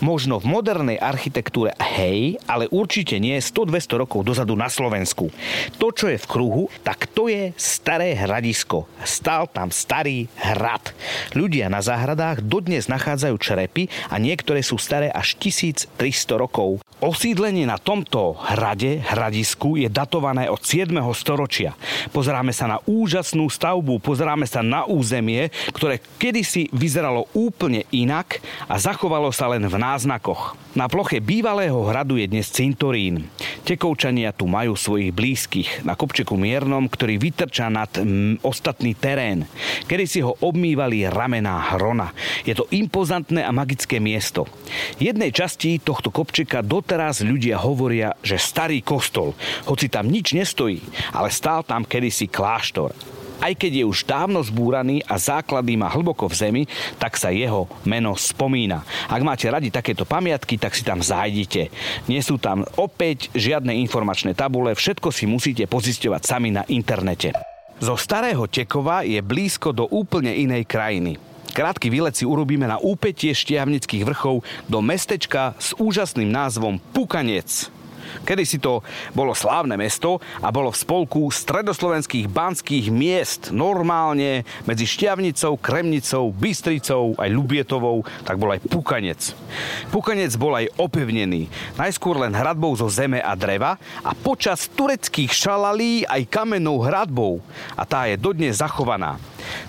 Možno 0.04 0.36
v 0.36 0.52
modernej 0.52 1.00
architektúre 1.00 1.72
hej, 1.80 2.36
ale 2.44 2.68
určite 2.68 3.16
nie 3.16 3.40
100-200 3.40 4.04
rokov 4.04 4.20
dozadu 4.20 4.52
na 4.52 4.68
Slovensku. 4.68 5.32
To, 5.80 5.96
čo 5.96 6.12
je 6.12 6.20
v 6.20 6.28
kruhu, 6.28 6.68
tak 6.84 7.08
to 7.08 7.32
je 7.32 7.56
staré 7.56 8.12
hradisko. 8.12 8.84
Stal 9.00 9.48
tam 9.48 9.72
starý 9.72 10.28
hrad. 10.36 10.92
Ľudia 11.32 11.72
na 11.72 11.80
záhradách 11.80 12.44
dodnes 12.44 12.84
nachádzajú 12.84 13.32
črepy 13.40 13.88
a 14.12 14.20
niektoré 14.20 14.60
sú 14.60 14.76
staré 14.76 15.08
až 15.08 15.40
1300 15.40 15.96
rokov. 16.36 16.84
Osídlenie 17.00 17.64
na 17.64 17.80
tomto 17.80 18.36
hrade, 18.44 19.00
hradisku, 19.08 19.80
je 19.80 19.88
datované 19.88 20.52
od 20.52 20.60
7. 20.60 21.00
storočia. 21.16 21.72
Pozeráme 22.12 22.52
sa 22.52 22.68
na 22.68 22.76
úžasnú 22.84 23.48
stavbu, 23.48 24.04
pozeráme 24.04 24.44
sa 24.44 24.60
na 24.60 24.84
územie, 24.84 25.48
ktoré 25.72 25.96
kedysi 26.20 26.68
vyzeralo 26.76 27.24
úplne 27.32 27.88
inak 27.88 28.44
a 28.68 28.76
zachovalo 28.76 29.32
sa 29.32 29.48
len 29.48 29.64
v 29.64 29.76
náznakoch. 29.94 30.58
Na 30.74 30.90
ploche 30.90 31.22
bývalého 31.22 31.86
hradu 31.86 32.18
je 32.18 32.26
dnes 32.26 32.50
cintorín. 32.50 33.30
Tekovčania 33.62 34.34
tu 34.34 34.50
majú 34.50 34.74
svojich 34.74 35.14
blízkych 35.14 35.86
na 35.86 35.94
kopčeku 35.94 36.34
miernom, 36.34 36.90
ktorý 36.90 37.14
vytrča 37.22 37.70
nad 37.70 37.94
m, 38.02 38.34
ostatný 38.42 38.98
terén. 38.98 39.46
Kedy 39.86 40.04
si 40.10 40.18
ho 40.18 40.34
obmývali 40.42 41.06
ramená 41.06 41.78
hrona. 41.78 42.10
Je 42.42 42.58
to 42.58 42.66
impozantné 42.74 43.46
a 43.46 43.54
magické 43.54 44.02
miesto. 44.02 44.50
Jednej 44.98 45.30
časti 45.30 45.78
tohto 45.78 46.10
kopčeka 46.10 46.66
doteraz 46.66 47.22
ľudia 47.22 47.62
hovoria, 47.62 48.18
že 48.26 48.34
starý 48.34 48.82
kostol, 48.82 49.38
hoci 49.70 49.86
tam 49.86 50.10
nič 50.10 50.34
nestojí, 50.34 50.82
ale 51.14 51.30
stál 51.30 51.62
tam 51.62 51.86
kedysi 51.86 52.26
kláštor 52.26 53.13
aj 53.44 53.52
keď 53.60 53.72
je 53.80 53.84
už 53.84 54.08
dávno 54.08 54.40
zbúraný 54.40 55.04
a 55.04 55.20
základy 55.20 55.76
má 55.76 55.92
hlboko 55.92 56.32
v 56.32 56.38
zemi, 56.40 56.62
tak 56.96 57.20
sa 57.20 57.28
jeho 57.28 57.68
meno 57.84 58.16
spomína. 58.16 58.80
Ak 59.12 59.20
máte 59.20 59.52
radi 59.52 59.68
takéto 59.68 60.08
pamiatky, 60.08 60.56
tak 60.56 60.72
si 60.72 60.80
tam 60.80 61.04
zájdite. 61.04 61.68
Nie 62.08 62.24
sú 62.24 62.40
tam 62.40 62.64
opäť 62.80 63.28
žiadne 63.36 63.76
informačné 63.84 64.32
tabule, 64.32 64.72
všetko 64.72 65.12
si 65.12 65.28
musíte 65.28 65.68
pozisťovať 65.68 66.22
sami 66.24 66.56
na 66.56 66.64
internete. 66.72 67.36
Zo 67.84 68.00
Starého 68.00 68.48
Tekova 68.48 69.04
je 69.04 69.20
blízko 69.20 69.76
do 69.76 69.84
úplne 69.92 70.32
inej 70.32 70.64
krajiny. 70.64 71.20
Krátky 71.54 71.86
výlet 71.86 72.18
si 72.18 72.26
urobíme 72.26 72.66
na 72.66 72.82
úpetie 72.82 73.30
štiavnických 73.30 74.02
vrchov 74.02 74.42
do 74.66 74.78
mestečka 74.82 75.54
s 75.60 75.70
úžasným 75.78 76.26
názvom 76.26 76.82
Pukanec. 76.90 77.70
Kedy 78.24 78.44
si 78.44 78.58
to 78.62 78.80
bolo 79.12 79.36
slávne 79.36 79.76
mesto 79.76 80.22
a 80.40 80.48
bolo 80.48 80.72
v 80.72 80.80
spolku 80.80 81.22
stredoslovenských 81.28 82.30
banských 82.30 82.88
miest 82.88 83.50
normálne 83.50 84.46
medzi 84.64 84.88
Šťavnicou, 84.88 85.60
Kremnicou, 85.60 86.32
Bystricou 86.32 87.18
aj 87.18 87.28
Lubietovou, 87.30 88.06
tak 88.24 88.40
bol 88.40 88.54
aj 88.54 88.64
Pukanec. 88.66 89.20
Pukanec 89.90 90.32
bol 90.40 90.54
aj 90.56 90.70
opevnený. 90.78 91.50
Najskôr 91.76 92.22
len 92.22 92.32
hradbou 92.32 92.72
zo 92.78 92.88
zeme 92.88 93.20
a 93.20 93.36
dreva 93.36 93.76
a 94.02 94.10
počas 94.14 94.70
tureckých 94.72 95.30
šalalí 95.30 96.08
aj 96.08 96.30
kamennou 96.30 96.80
hradbou. 96.80 97.42
A 97.74 97.82
tá 97.84 98.06
je 98.08 98.16
dodnes 98.16 98.58
zachovaná. 98.58 99.20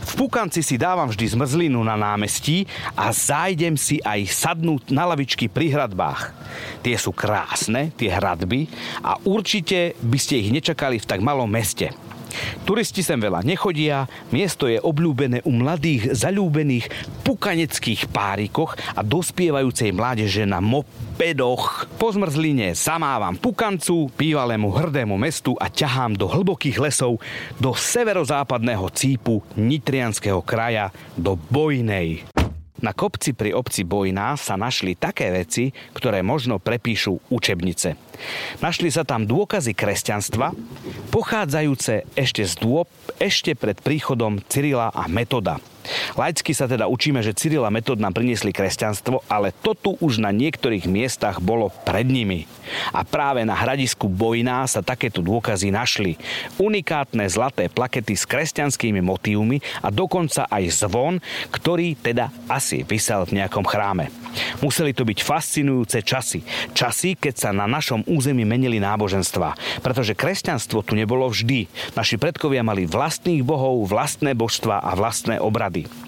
V 0.05 0.11
Pukanci 0.15 0.63
si 0.63 0.79
dávam 0.79 1.09
vždy 1.11 1.35
zmrzlinu 1.35 1.81
na 1.83 1.97
námestí 1.99 2.63
a 2.95 3.11
zájdem 3.11 3.75
si 3.75 3.99
aj 3.99 4.29
sadnúť 4.31 4.93
na 4.93 5.09
lavičky 5.09 5.51
pri 5.51 5.73
hradbách. 5.73 6.31
Tie 6.85 6.95
sú 6.95 7.11
krásne, 7.11 7.91
tie 7.97 8.13
hradby 8.13 8.69
a 9.01 9.17
určite 9.25 9.97
by 9.99 10.17
ste 10.21 10.39
ich 10.39 10.53
nečakali 10.53 11.01
v 11.01 11.09
tak 11.09 11.19
malom 11.19 11.49
meste. 11.49 11.91
Turisti 12.67 13.01
sem 13.01 13.17
veľa 13.21 13.41
nechodia, 13.45 14.09
miesto 14.33 14.65
je 14.65 14.81
obľúbené 14.81 15.45
u 15.45 15.51
mladých, 15.53 16.13
zalúbených 16.13 16.89
pukaneckých 17.23 18.09
párikoch 18.09 18.77
a 18.93 19.01
dospievajúcej 19.01 19.95
mládeže 19.95 20.43
na 20.43 20.59
mopedoch. 20.59 21.87
Po 21.95 22.11
zmrzline 22.11 22.75
zamávam 22.75 23.39
pukancu, 23.39 24.11
bývalému 24.13 24.69
hrdému 24.69 25.15
mestu 25.15 25.55
a 25.57 25.71
ťahám 25.71 26.19
do 26.19 26.27
hlbokých 26.27 26.77
lesov 26.81 27.23
do 27.57 27.71
severozápadného 27.73 28.85
cípu 28.91 29.41
Nitrianského 29.55 30.43
kraja 30.43 30.91
do 31.15 31.37
Bojnej. 31.37 32.34
Na 32.83 32.91
kopci 32.91 33.31
pri 33.31 33.55
obci 33.55 33.87
Bojná 33.87 34.35
sa 34.35 34.59
našli 34.59 34.99
také 34.99 35.31
veci, 35.31 35.71
ktoré 35.95 36.19
možno 36.19 36.59
prepíšu 36.59 37.31
učebnice. 37.31 37.95
Našli 38.59 38.91
sa 38.91 39.07
tam 39.07 39.23
dôkazy 39.23 39.71
kresťanstva, 39.71 40.51
pochádzajúce 41.11 42.03
ešte 42.19 42.43
z 42.43 42.53
dôb, 42.59 42.91
ešte 43.15 43.55
pred 43.55 43.79
príchodom 43.79 44.43
Cyrila 44.51 44.91
a 44.91 45.07
Metoda. 45.07 45.59
Laicky 46.17 46.51
sa 46.51 46.65
teda 46.65 46.89
učíme, 46.89 47.21
že 47.21 47.35
Cyril 47.35 47.65
a 47.65 47.71
Metod 47.73 48.01
nám 48.01 48.15
priniesli 48.15 48.51
kresťanstvo, 48.51 49.25
ale 49.29 49.51
to 49.51 49.77
tu 49.77 49.91
už 50.01 50.21
na 50.21 50.33
niektorých 50.33 50.89
miestach 50.89 51.37
bolo 51.39 51.69
pred 51.83 52.07
nimi. 52.07 52.49
A 52.91 53.05
práve 53.05 53.45
na 53.45 53.53
hradisku 53.53 54.09
Bojná 54.09 54.65
sa 54.65 54.81
takéto 54.81 55.21
dôkazy 55.21 55.69
našli. 55.69 56.17
Unikátne 56.57 57.25
zlaté 57.29 57.69
plakety 57.69 58.17
s 58.17 58.25
kresťanskými 58.25 58.99
motívmi 59.05 59.61
a 59.85 59.93
dokonca 59.93 60.49
aj 60.49 60.63
zvon, 60.73 61.21
ktorý 61.53 61.93
teda 61.99 62.33
asi 62.49 62.81
vysel 62.81 63.25
v 63.29 63.41
nejakom 63.41 63.65
chráme. 63.65 64.24
Museli 64.59 64.91
to 64.93 65.03
byť 65.03 65.19
fascinujúce 65.21 65.99
časy. 66.05 66.45
Časy, 66.71 67.17
keď 67.17 67.33
sa 67.35 67.49
na 67.51 67.65
našom 67.65 68.05
území 68.05 68.45
menili 68.47 68.77
náboženstva. 68.79 69.81
Pretože 69.81 70.17
kresťanstvo 70.17 70.85
tu 70.85 70.93
nebolo 70.93 71.27
vždy. 71.27 71.67
Naši 71.97 72.15
predkovia 72.21 72.61
mali 72.61 72.87
vlastných 72.87 73.41
bohov, 73.41 73.87
vlastné 73.89 74.37
božstva 74.37 74.83
a 74.83 74.91
vlastné 74.93 75.41
obrady. 75.41 76.04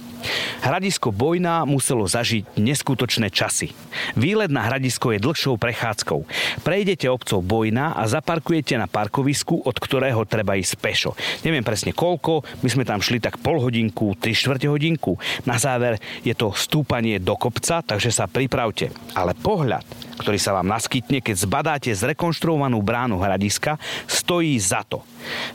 Hradisko 0.64 1.12
Bojná 1.12 1.64
muselo 1.68 2.08
zažiť 2.08 2.58
neskutočné 2.58 3.30
časy. 3.30 3.72
Výlet 4.16 4.50
na 4.50 4.66
hradisko 4.66 5.16
je 5.16 5.24
dlhšou 5.24 5.60
prechádzkou. 5.60 6.20
Prejdete 6.64 7.12
obcov 7.12 7.44
Bojná 7.44 7.94
a 7.94 8.08
zaparkujete 8.08 8.80
na 8.80 8.88
parkovisku, 8.88 9.64
od 9.64 9.76
ktorého 9.78 10.24
treba 10.24 10.56
ísť 10.56 10.74
pešo. 10.80 11.12
Neviem 11.44 11.66
presne 11.66 11.92
koľko, 11.92 12.46
my 12.64 12.70
sme 12.72 12.88
tam 12.88 13.04
šli 13.04 13.20
tak 13.20 13.40
pol 13.42 13.60
hodinku, 13.60 14.16
3 14.16 14.32
čtvrte 14.32 14.68
hodinku. 14.72 15.20
Na 15.44 15.60
záver 15.60 16.00
je 16.24 16.34
to 16.34 16.56
stúpanie 16.56 17.20
do 17.20 17.36
kopca, 17.36 17.84
takže 17.84 18.12
sa 18.14 18.26
pripravte. 18.30 18.94
Ale 19.18 19.34
pohľad, 19.36 20.07
ktorý 20.18 20.42
sa 20.42 20.58
vám 20.58 20.68
naskytne, 20.68 21.22
keď 21.22 21.36
zbadáte 21.46 21.90
zrekonštruovanú 21.94 22.82
bránu 22.82 23.22
hradiska, 23.22 23.78
stojí 24.10 24.58
za 24.58 24.82
to. 24.84 25.06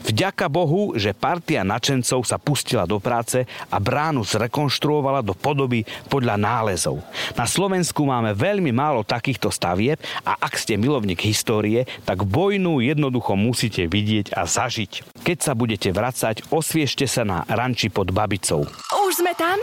Vďaka 0.07 0.47
Bohu, 0.47 0.95
že 0.95 1.15
partia 1.15 1.65
načencov 1.65 2.23
sa 2.23 2.37
pustila 2.39 2.87
do 2.87 2.99
práce 2.99 3.43
a 3.67 3.77
bránu 3.77 4.23
zrekonštruovala 4.23 5.25
do 5.25 5.35
podoby 5.35 5.83
podľa 6.07 6.39
nálezov. 6.39 7.01
Na 7.35 7.43
Slovensku 7.43 8.05
máme 8.07 8.31
veľmi 8.37 8.71
málo 8.71 9.03
takýchto 9.03 9.51
stavieb 9.51 9.99
a 10.23 10.37
ak 10.39 10.55
ste 10.55 10.79
milovník 10.79 11.25
histórie, 11.25 11.85
tak 12.07 12.23
bojnú 12.23 12.79
jednoducho 12.79 13.35
musíte 13.35 13.85
vidieť 13.89 14.35
a 14.35 14.47
zažiť. 14.47 15.23
Keď 15.25 15.37
sa 15.39 15.53
budete 15.57 15.89
vracať, 15.91 16.47
osviežte 16.53 17.09
sa 17.09 17.27
na 17.27 17.43
ranči 17.49 17.89
pod 17.89 18.13
Babicou. 18.13 18.67
Už 19.07 19.11
sme 19.19 19.33
tam? 19.35 19.57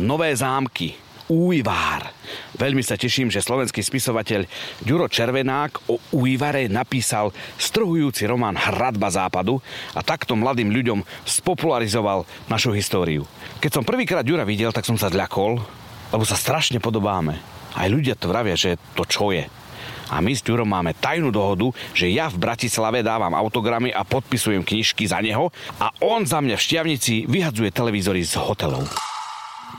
Nové 0.00 0.32
zámky, 0.32 0.94
Újvár. 1.30 2.10
Veľmi 2.58 2.82
sa 2.82 2.98
teším, 2.98 3.30
že 3.30 3.38
slovenský 3.38 3.86
spisovateľ 3.86 4.50
Ďuro 4.82 5.06
Červenák 5.06 5.86
o 5.86 6.02
Újvare 6.10 6.66
napísal 6.66 7.30
strhujúci 7.54 8.26
román 8.26 8.58
Hradba 8.58 9.14
západu 9.14 9.62
a 9.94 10.02
takto 10.02 10.34
mladým 10.34 10.74
ľuďom 10.74 11.06
spopularizoval 11.22 12.26
našu 12.50 12.74
históriu. 12.74 13.30
Keď 13.62 13.70
som 13.78 13.86
prvýkrát 13.86 14.26
Ďura 14.26 14.42
videl, 14.42 14.74
tak 14.74 14.82
som 14.82 14.98
sa 14.98 15.06
zľakol, 15.06 15.62
lebo 16.10 16.26
sa 16.26 16.34
strašne 16.34 16.82
podobáme. 16.82 17.38
Aj 17.78 17.86
ľudia 17.86 18.18
to 18.18 18.26
vravia, 18.26 18.58
že 18.58 18.74
to 18.98 19.06
čo 19.06 19.30
je. 19.30 19.46
A 20.10 20.18
my 20.18 20.34
s 20.34 20.42
Ďurom 20.42 20.66
máme 20.66 20.98
tajnú 20.98 21.30
dohodu, 21.30 21.70
že 21.94 22.10
ja 22.10 22.26
v 22.26 22.42
Bratislave 22.42 23.06
dávam 23.06 23.30
autogramy 23.38 23.94
a 23.94 24.02
podpisujem 24.02 24.66
knižky 24.66 25.06
za 25.06 25.22
neho 25.22 25.54
a 25.78 25.94
on 26.02 26.26
za 26.26 26.42
mňa 26.42 26.58
v 26.58 26.64
Šťavnici 26.66 27.30
vyhadzuje 27.30 27.70
televízory 27.70 28.26
z 28.26 28.34
hotelov. 28.34 29.09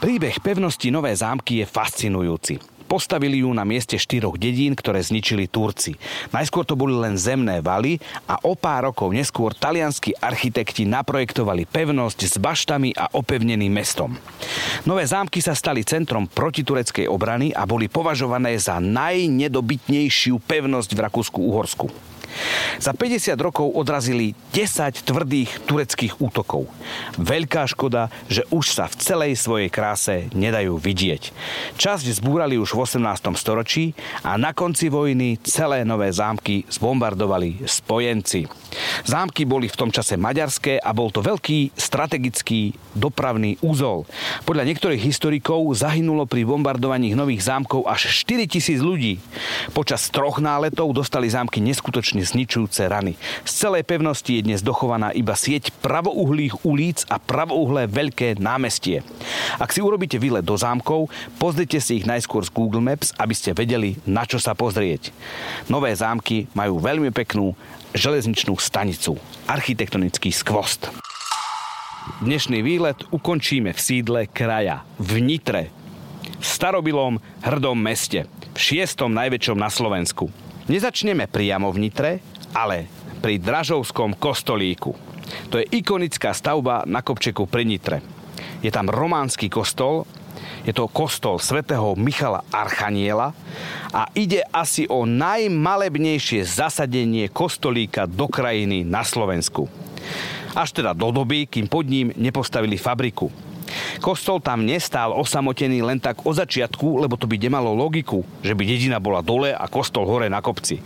Príbeh 0.01 0.41
pevnosti 0.41 0.89
Nové 0.89 1.13
zámky 1.13 1.61
je 1.61 1.69
fascinujúci. 1.69 2.57
Postavili 2.89 3.45
ju 3.45 3.53
na 3.53 3.61
mieste 3.61 4.01
štyroch 4.01 4.33
dedín, 4.33 4.73
ktoré 4.73 4.97
zničili 4.97 5.45
Turci. 5.45 5.93
Najskôr 6.33 6.65
to 6.65 6.73
boli 6.73 6.97
len 6.97 7.21
zemné 7.21 7.61
valy 7.61 8.01
a 8.25 8.41
o 8.41 8.57
pár 8.57 8.89
rokov 8.89 9.13
neskôr 9.13 9.53
talianskí 9.53 10.17
architekti 10.17 10.89
naprojektovali 10.89 11.69
pevnosť 11.69 12.17
s 12.17 12.35
baštami 12.41 12.97
a 12.97 13.13
opevneným 13.13 13.69
mestom. 13.69 14.17
Nové 14.89 15.05
zámky 15.05 15.37
sa 15.37 15.53
stali 15.53 15.85
centrom 15.85 16.25
protitureckej 16.25 17.05
obrany 17.05 17.53
a 17.53 17.69
boli 17.69 17.85
považované 17.85 18.57
za 18.57 18.81
najnedobytnejšiu 18.81 20.41
pevnosť 20.41 20.97
v 20.97 20.99
Rakúsku-Uhorsku. 21.05 22.10
Za 22.81 22.95
50 22.95 23.35
rokov 23.37 23.71
odrazili 23.71 24.33
10 24.53 25.05
tvrdých 25.05 25.67
tureckých 25.67 26.17
útokov. 26.19 26.67
Veľká 27.19 27.67
škoda, 27.69 28.09
že 28.27 28.47
už 28.49 28.65
sa 28.73 28.85
v 28.87 28.95
celej 28.99 29.33
svojej 29.37 29.69
kráse 29.69 30.27
nedajú 30.33 30.75
vidieť. 30.79 31.31
Časť 31.77 32.05
zbúrali 32.17 32.57
už 32.57 32.73
v 32.75 32.83
18. 32.83 33.35
storočí 33.37 33.93
a 34.25 34.35
na 34.35 34.51
konci 34.51 34.87
vojny 34.91 35.39
celé 35.45 35.83
nové 35.87 36.09
zámky 36.11 36.63
zbombardovali 36.67 37.63
spojenci. 37.65 38.47
Zámky 39.05 39.47
boli 39.47 39.67
v 39.67 39.79
tom 39.79 39.89
čase 39.89 40.17
maďarské 40.17 40.77
a 40.77 40.93
bol 40.93 41.09
to 41.09 41.25
veľký 41.25 41.73
strategický 41.73 42.77
dopravný 42.93 43.57
úzol. 43.65 44.05
Podľa 44.45 44.67
niektorých 44.67 45.01
historikov 45.01 45.63
zahynulo 45.73 46.27
pri 46.27 46.45
bombardovaní 46.45 47.15
nových 47.17 47.47
zámkov 47.47 47.87
až 47.87 48.11
4 48.11 48.45
tisíc 48.45 48.79
ľudí. 48.83 49.17
Počas 49.71 50.11
troch 50.13 50.37
náletov 50.43 50.93
dostali 50.93 51.31
zámky 51.31 51.63
neskutočne 51.63 52.21
zničujúce 52.21 52.85
rany. 52.85 53.17
Z 53.47 53.67
celej 53.67 53.87
pevnosti 53.87 54.37
je 54.37 54.45
dnes 54.45 54.61
dochovaná 54.61 55.09
iba 55.15 55.33
sieť 55.33 55.73
pravouhlých 55.81 56.61
ulic 56.67 57.03
a 57.09 57.17
pravouhlé 57.17 57.89
veľké 57.89 58.37
námestie. 58.37 59.01
Ak 59.57 59.73
si 59.73 59.81
urobíte 59.81 60.21
výlet 60.21 60.45
do 60.45 60.53
zámkov, 60.53 61.09
pozrite 61.41 61.81
si 61.81 62.03
ich 62.03 62.05
najskôr 62.05 62.45
z 62.45 62.53
Google 62.53 62.83
Maps, 62.83 63.15
aby 63.17 63.33
ste 63.33 63.57
vedeli, 63.57 63.97
na 64.05 64.27
čo 64.27 64.37
sa 64.37 64.53
pozrieť. 64.53 65.09
Nové 65.67 65.91
zámky 65.95 66.45
majú 66.53 66.77
veľmi 66.77 67.09
peknú 67.15 67.55
železničnú 67.91 68.55
stanicu. 68.55 69.19
Architektonický 69.47 70.31
skvost. 70.31 70.87
Dnešný 72.23 72.63
výlet 72.63 72.97
ukončíme 73.11 73.75
v 73.75 73.79
sídle 73.79 74.21
kraja, 74.31 74.87
v 74.97 75.21
Nitre, 75.21 75.69
v 76.39 76.45
starobilom 76.45 77.19
hrdom 77.43 77.77
meste, 77.77 78.25
v 78.51 78.57
šiestom 78.57 79.13
najväčšom 79.13 79.57
na 79.59 79.69
Slovensku. 79.69 80.31
Nezačneme 80.71 81.27
priamo 81.27 81.69
v 81.69 81.77
Nitre, 81.87 82.11
ale 82.55 82.87
pri 83.19 83.37
Dražovskom 83.37 84.17
kostolíku. 84.17 84.95
To 85.53 85.61
je 85.61 85.69
ikonická 85.69 86.33
stavba 86.33 86.83
na 86.87 87.05
kopčeku 87.05 87.45
pri 87.45 87.63
Nitre. 87.67 88.01
Je 88.61 88.69
tam 88.73 88.89
románsky 88.89 89.49
kostol, 89.49 90.05
je 90.61 90.73
to 90.73 90.85
kostol 90.91 91.41
svätého 91.41 91.97
Michala 91.97 92.45
Archaniela 92.53 93.33
a 93.89 94.07
ide 94.13 94.45
asi 94.53 94.85
o 94.85 95.09
najmalebnejšie 95.09 96.45
zasadenie 96.45 97.27
kostolíka 97.33 98.05
do 98.05 98.29
krajiny 98.29 98.85
na 98.85 99.01
Slovensku. 99.01 99.65
Až 100.51 100.75
teda 100.75 100.91
do 100.91 101.09
doby, 101.09 101.47
kým 101.47 101.65
pod 101.71 101.87
ním 101.87 102.11
nepostavili 102.19 102.75
fabriku. 102.75 103.31
Kostol 104.03 104.43
tam 104.43 104.67
nestál 104.67 105.15
osamotený 105.15 105.79
len 105.79 105.99
tak 105.99 106.27
o 106.27 106.31
začiatku, 106.35 106.99
lebo 106.99 107.15
to 107.15 107.23
by 107.23 107.39
nemalo 107.39 107.71
logiku, 107.71 108.27
že 108.43 108.51
by 108.51 108.63
dedina 108.67 108.99
bola 108.99 109.23
dole 109.23 109.55
a 109.55 109.65
kostol 109.71 110.03
hore 110.03 110.27
na 110.27 110.43
kopci. 110.43 110.83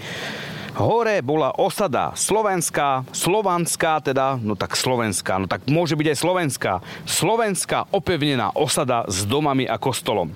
Hore 0.76 1.24
bola 1.24 1.56
osada 1.56 2.12
slovenská, 2.20 3.08
slovanská 3.16 4.04
teda, 4.04 4.36
no 4.36 4.60
tak 4.60 4.76
slovenská, 4.76 5.40
no 5.40 5.48
tak 5.48 5.64
môže 5.72 5.96
byť 5.96 6.08
aj 6.12 6.18
slovenská. 6.20 6.74
Slovenská 7.08 7.88
opevnená 7.96 8.52
osada 8.52 9.08
s 9.08 9.24
domami 9.24 9.64
a 9.64 9.80
kostolom. 9.80 10.36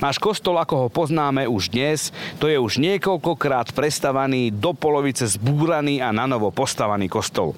Náš 0.00 0.16
kostol, 0.16 0.56
ako 0.56 0.74
ho 0.74 0.88
poznáme 0.88 1.44
už 1.44 1.76
dnes, 1.76 2.08
to 2.40 2.48
je 2.48 2.56
už 2.56 2.80
niekoľkokrát 2.80 3.76
prestavaný, 3.76 4.48
do 4.48 4.72
polovice 4.72 5.28
zbúraný 5.28 6.00
a 6.00 6.08
nanovo 6.08 6.48
postavaný 6.48 7.12
kostol. 7.12 7.52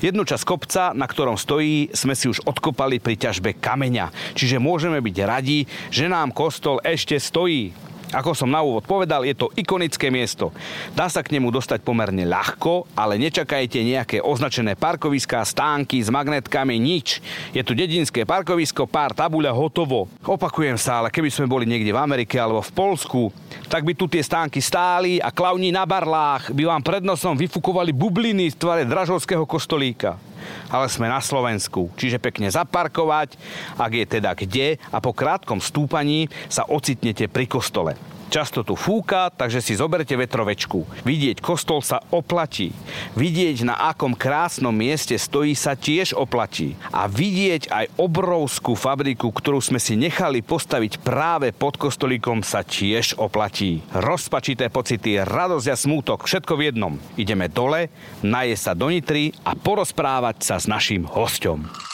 Jednu 0.00 0.24
časť 0.24 0.48
kopca, 0.48 0.96
na 0.96 1.04
ktorom 1.04 1.36
stojí, 1.36 1.92
sme 1.92 2.16
si 2.16 2.32
už 2.32 2.48
odkopali 2.48 2.96
pri 2.96 3.20
ťažbe 3.20 3.60
kameňa, 3.60 4.08
čiže 4.32 4.56
môžeme 4.56 5.04
byť 5.04 5.16
radi, 5.28 5.68
že 5.92 6.08
nám 6.08 6.32
kostol 6.32 6.80
ešte 6.80 7.20
stojí. 7.20 7.91
Ako 8.12 8.36
som 8.36 8.52
na 8.52 8.60
úvod 8.60 8.84
povedal, 8.84 9.24
je 9.24 9.32
to 9.32 9.48
ikonické 9.56 10.12
miesto. 10.12 10.52
Dá 10.92 11.08
sa 11.08 11.24
k 11.24 11.32
nemu 11.32 11.48
dostať 11.48 11.80
pomerne 11.80 12.28
ľahko, 12.28 12.92
ale 12.92 13.16
nečakajte 13.16 13.80
nejaké 13.80 14.20
označené 14.20 14.76
parkoviská, 14.76 15.40
stánky 15.48 15.96
s 16.04 16.12
magnetkami, 16.12 16.76
nič. 16.76 17.24
Je 17.56 17.64
tu 17.64 17.72
dedinské 17.72 18.28
parkovisko, 18.28 18.84
pár 18.84 19.16
tabuľa, 19.16 19.56
hotovo. 19.56 20.12
Opakujem 20.28 20.76
sa, 20.76 21.00
ale 21.00 21.08
keby 21.08 21.32
sme 21.32 21.48
boli 21.48 21.64
niekde 21.64 21.88
v 21.88 22.02
Amerike 22.04 22.36
alebo 22.36 22.60
v 22.60 22.74
Polsku, 22.76 23.32
tak 23.72 23.88
by 23.88 23.96
tu 23.96 24.04
tie 24.04 24.20
stánky 24.20 24.60
stáli 24.60 25.16
a 25.16 25.32
klauni 25.32 25.72
na 25.72 25.88
barlách 25.88 26.52
by 26.52 26.68
vám 26.68 26.84
pred 26.84 27.00
nosom 27.00 27.32
vyfukovali 27.40 27.96
bubliny 27.96 28.52
z 28.52 28.60
tvare 28.60 28.84
dražovského 28.84 29.48
kostolíka 29.48 30.31
ale 30.70 30.86
sme 30.88 31.10
na 31.10 31.20
Slovensku. 31.20 31.90
Čiže 31.98 32.22
pekne 32.22 32.48
zaparkovať, 32.48 33.36
ak 33.76 33.92
je 33.92 34.04
teda 34.06 34.30
kde 34.32 34.80
a 34.90 34.98
po 34.98 35.12
krátkom 35.12 35.60
stúpaní 35.60 36.30
sa 36.48 36.64
ocitnete 36.68 37.28
pri 37.28 37.46
kostole. 37.50 37.94
Často 38.32 38.64
tu 38.64 38.80
fúka, 38.80 39.28
takže 39.28 39.60
si 39.60 39.76
zoberte 39.76 40.16
vetrovečku. 40.16 41.04
Vidieť 41.04 41.44
kostol 41.44 41.84
sa 41.84 42.00
oplatí. 42.08 42.72
Vidieť 43.12 43.68
na 43.68 43.76
akom 43.92 44.16
krásnom 44.16 44.72
mieste 44.72 45.20
stojí 45.20 45.52
sa 45.52 45.76
tiež 45.76 46.16
oplatí. 46.16 46.72
A 46.96 47.12
vidieť 47.12 47.68
aj 47.68 47.92
obrovskú 48.00 48.72
fabriku, 48.72 49.28
ktorú 49.28 49.60
sme 49.60 49.76
si 49.76 50.00
nechali 50.00 50.40
postaviť 50.40 51.04
práve 51.04 51.52
pod 51.52 51.76
kostolíkom 51.76 52.40
sa 52.40 52.64
tiež 52.64 53.20
oplatí. 53.20 53.84
Rozpačité 53.92 54.72
pocity, 54.72 55.20
radosť 55.20 55.68
a 55.68 55.76
smútok, 55.76 56.24
všetko 56.24 56.56
v 56.56 56.72
jednom. 56.72 56.96
Ideme 57.20 57.52
dole, 57.52 57.92
naje 58.24 58.56
sa 58.56 58.72
do 58.72 58.88
Nitry 58.88 59.36
a 59.44 59.52
porozprávať 59.52 60.40
sa 60.40 60.56
s 60.56 60.64
našim 60.64 61.04
hosťom. 61.04 61.91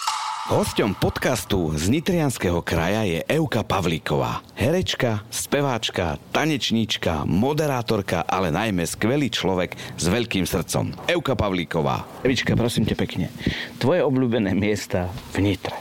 Hosťom 0.48 0.96
podcastu 0.96 1.76
z 1.76 1.92
Nitrianského 1.92 2.64
kraja 2.64 3.04
je 3.04 3.20
Euka 3.36 3.60
Pavlíková. 3.60 4.40
Herečka, 4.56 5.20
speváčka, 5.28 6.16
tanečníčka, 6.32 7.28
moderátorka, 7.28 8.24
ale 8.24 8.48
najmä 8.48 8.88
skvelý 8.88 9.28
človek 9.28 9.76
s 10.00 10.08
veľkým 10.08 10.48
srdcom. 10.48 11.04
Euka 11.04 11.36
Pavlíková. 11.36 12.24
Evička, 12.24 12.56
prosím 12.56 12.88
te 12.88 12.96
pekne, 12.96 13.28
tvoje 13.76 14.00
obľúbené 14.00 14.56
miesta 14.56 15.12
v 15.36 15.52
Nitre. 15.52 15.76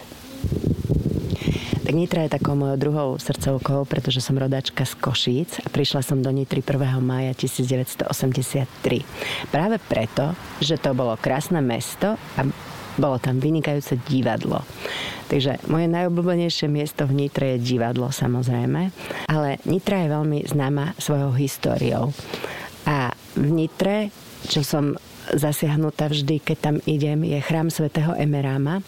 Tak 1.88 1.96
Nitra 1.96 2.28
je 2.28 2.36
takou 2.36 2.60
mojou 2.60 2.76
druhou 2.76 3.10
srdcovkou, 3.16 3.88
pretože 3.88 4.20
som 4.20 4.36
rodačka 4.36 4.84
z 4.84 5.00
Košíc 5.00 5.64
a 5.64 5.72
prišla 5.72 6.04
som 6.04 6.20
do 6.20 6.28
Nitry 6.28 6.60
1. 6.60 7.00
maja 7.00 7.32
1983. 7.32 8.04
Práve 9.48 9.80
preto, 9.80 10.36
že 10.60 10.76
to 10.76 10.92
bolo 10.92 11.16
krásne 11.16 11.64
mesto 11.64 12.20
a 12.36 12.44
bolo 12.98 13.22
tam 13.22 13.38
vynikajúce 13.38 14.02
divadlo. 14.10 14.66
Takže 15.28 15.62
moje 15.70 15.88
najobľúbenejšie 15.92 16.68
miesto 16.72 17.06
v 17.06 17.26
Nitre 17.26 17.56
je 17.56 17.64
divadlo 17.78 18.10
samozrejme, 18.10 18.92
ale 19.30 19.62
Nitra 19.68 20.04
je 20.04 20.14
veľmi 20.14 20.40
známa 20.48 20.98
svojou 20.98 21.36
históriou. 21.36 22.12
A 22.88 23.12
v 23.36 23.48
Nitre, 23.52 24.10
čo 24.48 24.64
som 24.64 24.96
zasiahnutá 25.32 26.08
vždy, 26.08 26.40
keď 26.40 26.58
tam 26.58 26.76
idem, 26.88 27.28
je 27.28 27.40
chrám 27.44 27.68
svätého 27.68 28.16
Emeráma, 28.16 28.80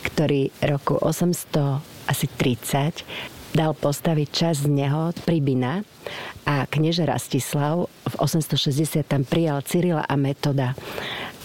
ktorý 0.00 0.48
roku 0.64 0.96
800 0.96 2.08
asi 2.08 2.26
30 2.26 3.04
dal 3.52 3.72
postaviť 3.72 4.28
čas 4.28 4.64
z 4.64 4.68
neho 4.72 5.12
Pribina 5.24 5.84
a 6.44 6.68
knieže 6.68 7.04
Rastislav 7.04 7.88
v 7.88 8.14
860 8.20 9.04
tam 9.04 9.24
prijal 9.24 9.64
Cyrila 9.64 10.04
a 10.04 10.14
Metoda. 10.16 10.76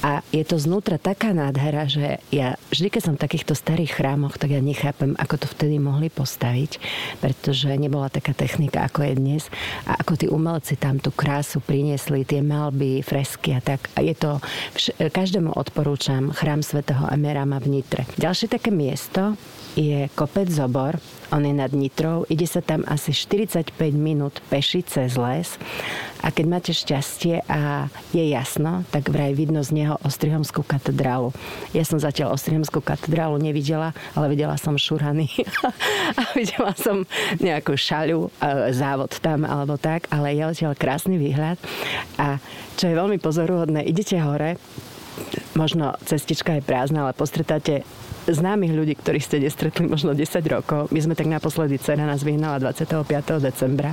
A 0.03 0.19
je 0.35 0.43
to 0.43 0.59
znútra 0.59 0.99
taká 0.99 1.31
nádhera, 1.31 1.87
že 1.87 2.19
ja 2.27 2.59
vždy, 2.67 2.91
keď 2.91 3.01
som 3.01 3.15
v 3.15 3.23
takýchto 3.23 3.55
starých 3.55 3.95
chrámoch, 3.95 4.35
tak 4.35 4.51
ja 4.51 4.59
nechápem, 4.59 5.15
ako 5.15 5.39
to 5.39 5.47
vtedy 5.47 5.79
mohli 5.79 6.11
postaviť, 6.11 6.83
pretože 7.23 7.71
nebola 7.79 8.11
taká 8.11 8.35
technika, 8.35 8.83
ako 8.83 9.07
je 9.07 9.13
dnes. 9.15 9.43
A 9.87 9.95
ako 10.03 10.19
tí 10.19 10.27
umelci 10.27 10.75
tam 10.75 10.99
tú 10.99 11.15
krásu 11.15 11.63
priniesli, 11.63 12.27
tie 12.27 12.43
malby, 12.43 12.99
fresky 12.99 13.55
a 13.55 13.63
tak. 13.63 13.87
A 13.95 14.03
je 14.03 14.11
to, 14.11 14.43
každému 14.99 15.55
odporúčam 15.55 16.35
chrám 16.35 16.59
svätého 16.59 17.07
Emerama 17.07 17.63
v 17.63 17.79
Nitre. 17.79 18.03
Ďalšie 18.19 18.51
také 18.51 18.75
miesto 18.75 19.39
je 19.73 20.05
kopec 20.13 20.49
Zobor, 20.49 21.01
on 21.33 21.41
je 21.41 21.53
nad 21.53 21.73
Nitrou, 21.73 22.29
ide 22.29 22.45
sa 22.45 22.61
tam 22.61 22.85
asi 22.85 23.09
45 23.09 23.73
minút 23.93 24.37
peši 24.53 24.85
cez 24.85 25.17
les 25.17 25.49
a 26.21 26.29
keď 26.29 26.45
máte 26.45 26.71
šťastie 26.71 27.41
a 27.49 27.89
je 28.13 28.23
jasno, 28.31 28.85
tak 28.93 29.09
vraj 29.09 29.33
vidno 29.33 29.65
z 29.65 29.75
neho 29.75 29.97
Ostrihomskú 30.05 30.61
katedrálu. 30.61 31.33
Ja 31.73 31.83
som 31.83 31.97
zatiaľ 31.97 32.37
Ostrihomskú 32.37 32.79
katedrálu 32.85 33.41
nevidela, 33.41 33.97
ale 34.13 34.29
videla 34.29 34.55
som 34.61 34.77
šurany 34.77 35.27
a 36.19 36.21
videla 36.37 36.71
som 36.77 37.03
nejakú 37.41 37.73
šaľu, 37.73 38.29
závod 38.71 39.17
tam 39.19 39.43
alebo 39.43 39.75
tak, 39.81 40.05
ale 40.13 40.37
je 40.37 40.43
odtiaľ 40.45 40.77
krásny 40.77 41.17
výhľad 41.17 41.57
a 42.21 42.37
čo 42.77 42.89
je 42.89 42.97
veľmi 42.97 43.17
pozoruhodné, 43.17 43.85
idete 43.85 44.17
hore, 44.21 44.57
možno 45.53 45.93
cestička 46.05 46.57
je 46.57 46.65
prázdna, 46.65 47.09
ale 47.09 47.17
postretáte 47.17 47.85
známych 48.27 48.71
ľudí, 48.71 48.93
ktorých 48.95 49.25
ste 49.25 49.43
nestretli 49.43 49.83
možno 49.83 50.15
10 50.15 50.39
rokov. 50.47 50.87
My 50.95 50.99
sme 51.03 51.13
tak 51.17 51.27
naposledy 51.27 51.75
cena 51.81 52.07
nás 52.07 52.23
vyhnala 52.23 52.61
25. 52.61 53.03
decembra. 53.43 53.91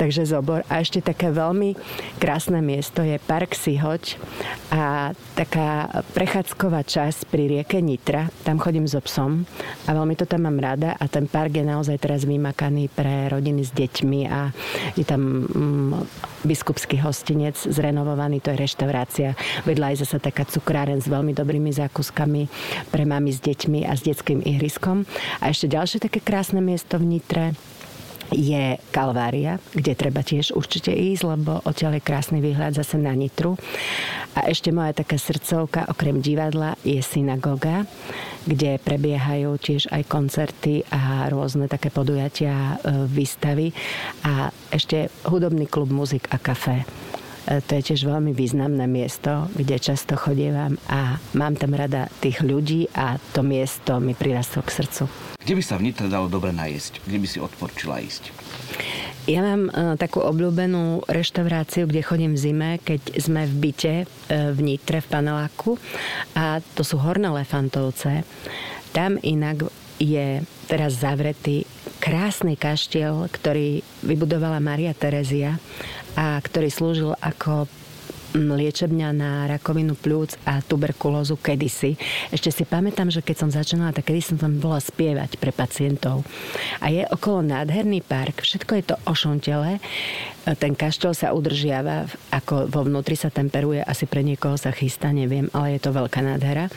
Takže 0.00 0.24
zobor. 0.24 0.64
A 0.72 0.80
ešte 0.80 1.04
také 1.04 1.28
veľmi 1.28 1.76
krásne 2.16 2.64
miesto 2.64 3.04
je 3.04 3.20
Park 3.20 3.52
Sihoď 3.52 4.16
a 4.72 5.12
taká 5.36 6.00
prechádzková 6.16 6.84
časť 6.84 7.28
pri 7.28 7.44
rieke 7.58 7.78
Nitra. 7.84 8.32
Tam 8.44 8.56
chodím 8.56 8.88
so 8.88 9.04
psom 9.04 9.44
a 9.84 9.90
veľmi 9.92 10.16
to 10.16 10.24
tam 10.24 10.48
mám 10.48 10.56
rada 10.60 10.96
a 10.96 11.04
ten 11.08 11.28
park 11.28 11.60
je 11.60 11.64
naozaj 11.64 12.00
teraz 12.00 12.24
vymakaný 12.24 12.88
pre 12.88 13.28
rodiny 13.28 13.64
s 13.64 13.72
deťmi 13.76 14.20
a 14.28 14.48
je 14.96 15.04
tam 15.04 15.44
mm, 15.44 15.92
biskupský 16.48 17.00
hostinec 17.02 17.58
zrenovovaný, 17.58 18.40
to 18.40 18.54
je 18.54 18.58
reštaurácia. 18.60 19.28
Vedľa 19.68 19.92
je 19.92 19.96
zase 20.06 20.16
taká 20.22 20.46
cukráren 20.88 21.04
s 21.04 21.12
veľmi 21.12 21.36
dobrými 21.36 21.68
zákuskami 21.68 22.48
pre 22.88 23.04
mami 23.04 23.28
s 23.28 23.44
deťmi 23.44 23.84
a 23.84 23.92
s 23.92 24.00
detským 24.08 24.40
ihriskom. 24.40 25.04
A 25.44 25.52
ešte 25.52 25.68
ďalšie 25.68 26.00
také 26.00 26.24
krásne 26.24 26.64
miesto 26.64 26.96
v 26.96 27.20
Nitre 27.20 27.52
je 28.32 28.80
Kalvária, 28.88 29.60
kde 29.76 29.92
treba 29.92 30.24
tiež 30.24 30.56
určite 30.56 30.88
ísť, 30.88 31.28
lebo 31.28 31.60
odtiaľ 31.64 32.00
je 32.00 32.08
krásny 32.08 32.40
výhľad 32.40 32.72
zase 32.76 32.96
na 32.96 33.12
Nitru. 33.12 33.60
A 34.32 34.48
ešte 34.48 34.72
moja 34.72 34.96
taká 34.96 35.20
srdcovka, 35.20 35.88
okrem 35.92 36.24
divadla, 36.24 36.76
je 36.84 37.00
synagoga, 37.04 37.84
kde 38.48 38.80
prebiehajú 38.80 39.60
tiež 39.60 39.92
aj 39.92 40.08
koncerty 40.08 40.88
a 40.88 41.28
rôzne 41.28 41.68
také 41.68 41.92
podujatia, 41.92 42.80
e, 42.80 43.04
výstavy. 43.08 43.76
A 44.24 44.52
ešte 44.72 45.12
hudobný 45.28 45.68
klub 45.68 45.92
Muzik 45.92 46.28
a 46.32 46.40
kafe 46.40 47.07
to 47.48 47.70
je 47.80 47.82
tiež 47.92 48.04
veľmi 48.04 48.36
významné 48.36 48.84
miesto, 48.84 49.48
kde 49.56 49.80
často 49.80 50.20
chodievam 50.20 50.76
a 50.84 51.16
mám 51.32 51.56
tam 51.56 51.72
rada 51.72 52.12
tých 52.20 52.44
ľudí 52.44 52.92
a 52.92 53.16
to 53.32 53.40
miesto 53.40 53.96
mi 54.04 54.12
prirastlo 54.12 54.60
k 54.60 54.84
srdcu. 54.84 55.02
Kde 55.40 55.54
by 55.56 55.62
sa 55.64 55.80
v 55.80 55.88
Nitre 55.88 56.12
dalo 56.12 56.28
dobre 56.28 56.52
najesť? 56.52 57.00
Kde 57.08 57.18
by 57.24 57.26
si 57.26 57.38
odporčila 57.40 58.04
ísť? 58.04 58.36
Ja 59.28 59.40
mám 59.44 59.72
uh, 59.72 59.96
takú 59.96 60.20
obľúbenú 60.20 61.08
reštauráciu, 61.08 61.88
kde 61.88 62.04
chodím 62.04 62.32
v 62.36 62.40
zime, 62.40 62.70
keď 62.84 63.00
sme 63.16 63.48
v 63.48 63.54
byte 63.64 63.94
uh, 64.04 64.52
v 64.52 64.58
Nitre, 64.60 65.00
v 65.00 65.08
paneláku 65.08 65.80
a 66.36 66.60
to 66.76 66.84
sú 66.84 67.00
Horné 67.00 67.32
Lefantovce. 67.32 68.28
Tam 68.92 69.16
inak 69.24 69.68
je 70.00 70.44
teraz 70.68 71.00
zavretý 71.00 71.64
krásny 71.98 72.54
kaštiel, 72.54 73.26
ktorý 73.32 73.82
vybudovala 74.04 74.62
Maria 74.62 74.94
Terezia 74.94 75.58
a 76.18 76.42
ktorý 76.42 76.66
slúžil 76.66 77.14
ako 77.22 77.70
liečebňa 78.34 79.08
na 79.16 79.48
rakovinu 79.48 79.96
plúc 79.96 80.36
a 80.44 80.60
tuberkulózu 80.60 81.40
kedysi. 81.40 81.96
Ešte 82.28 82.52
si 82.52 82.64
pamätám, 82.68 83.08
že 83.08 83.24
keď 83.24 83.36
som 83.40 83.48
začínala, 83.48 83.96
tak 83.96 84.12
kedy 84.12 84.20
som 84.20 84.36
tam 84.36 84.60
bola 84.60 84.82
spievať 84.82 85.40
pre 85.40 85.48
pacientov. 85.48 86.28
A 86.82 86.92
je 86.92 87.08
okolo 87.08 87.40
nádherný 87.40 88.04
park, 88.04 88.44
všetko 88.44 88.72
je 88.76 88.84
to 88.84 88.96
ošuntele. 89.08 89.80
Ten 90.56 90.72
kaštol 90.72 91.12
sa 91.12 91.36
udržiava, 91.36 92.08
ako 92.32 92.72
vo 92.72 92.80
vnútri 92.88 93.20
sa 93.20 93.28
temperuje, 93.28 93.84
asi 93.84 94.08
pre 94.08 94.24
niekoho 94.24 94.56
sa 94.56 94.72
chystá, 94.72 95.12
neviem, 95.12 95.52
ale 95.52 95.76
je 95.76 95.80
to 95.84 95.92
veľká 95.92 96.24
nádhera. 96.24 96.72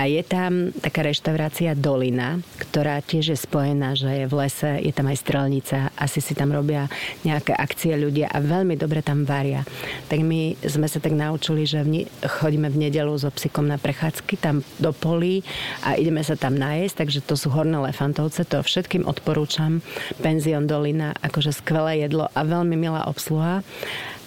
A 0.00 0.08
je 0.08 0.24
tam 0.24 0.72
taká 0.72 1.04
reštaurácia 1.04 1.76
Dolina, 1.76 2.40
ktorá 2.56 3.04
tiež 3.04 3.36
je 3.36 3.38
spojená, 3.38 3.92
že 3.92 4.24
je 4.24 4.24
v 4.24 4.34
lese, 4.40 4.72
je 4.80 4.92
tam 4.96 5.12
aj 5.12 5.18
strelnica, 5.20 5.92
asi 5.92 6.24
si 6.24 6.32
tam 6.32 6.56
robia 6.56 6.88
nejaké 7.26 7.52
akcie 7.52 7.92
ľudia 8.00 8.32
a 8.32 8.40
veľmi 8.40 8.80
dobre 8.80 9.04
tam 9.04 9.28
varia. 9.28 9.60
Tak 10.08 10.24
my 10.24 10.56
sme 10.64 10.88
sa 10.88 10.96
tak 10.96 11.12
naučili, 11.12 11.68
že 11.68 11.84
chodíme 12.24 12.72
v 12.72 12.88
nedelu 12.88 13.12
so 13.20 13.28
psikom 13.28 13.68
na 13.68 13.76
prechádzky 13.76 14.40
tam 14.40 14.64
do 14.80 14.94
polí 14.96 15.44
a 15.84 16.00
ideme 16.00 16.24
sa 16.24 16.38
tam 16.38 16.56
nájsť, 16.56 16.94
takže 16.96 17.20
to 17.26 17.36
sú 17.36 17.52
horné 17.52 17.76
lefantovce, 17.76 18.48
to 18.48 18.64
všetkým 18.64 19.04
odporúčam. 19.04 19.84
Penzion 20.24 20.64
Dolina, 20.64 21.12
akože 21.20 21.52
skvelé 21.52 22.06
jedlo 22.06 22.30
a 22.32 22.40
veľmi 22.40 22.78
milá 22.78 23.01
obsluha. 23.06 23.66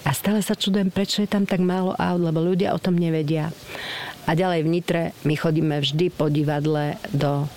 A 0.06 0.10
stále 0.14 0.46
sa 0.46 0.54
čudujem, 0.54 0.94
prečo 0.94 1.26
je 1.26 1.30
tam 1.30 1.50
tak 1.50 1.60
málo 1.66 1.98
aut, 1.98 2.22
lebo 2.22 2.38
ľudia 2.38 2.78
o 2.78 2.82
tom 2.82 2.94
nevedia. 2.94 3.50
A 4.30 4.38
ďalej 4.38 4.66
v 4.66 4.72
Nitre 4.72 5.04
my 5.26 5.34
chodíme 5.34 5.82
vždy 5.82 6.14
po 6.14 6.30
divadle 6.30 6.98
do 7.10 7.50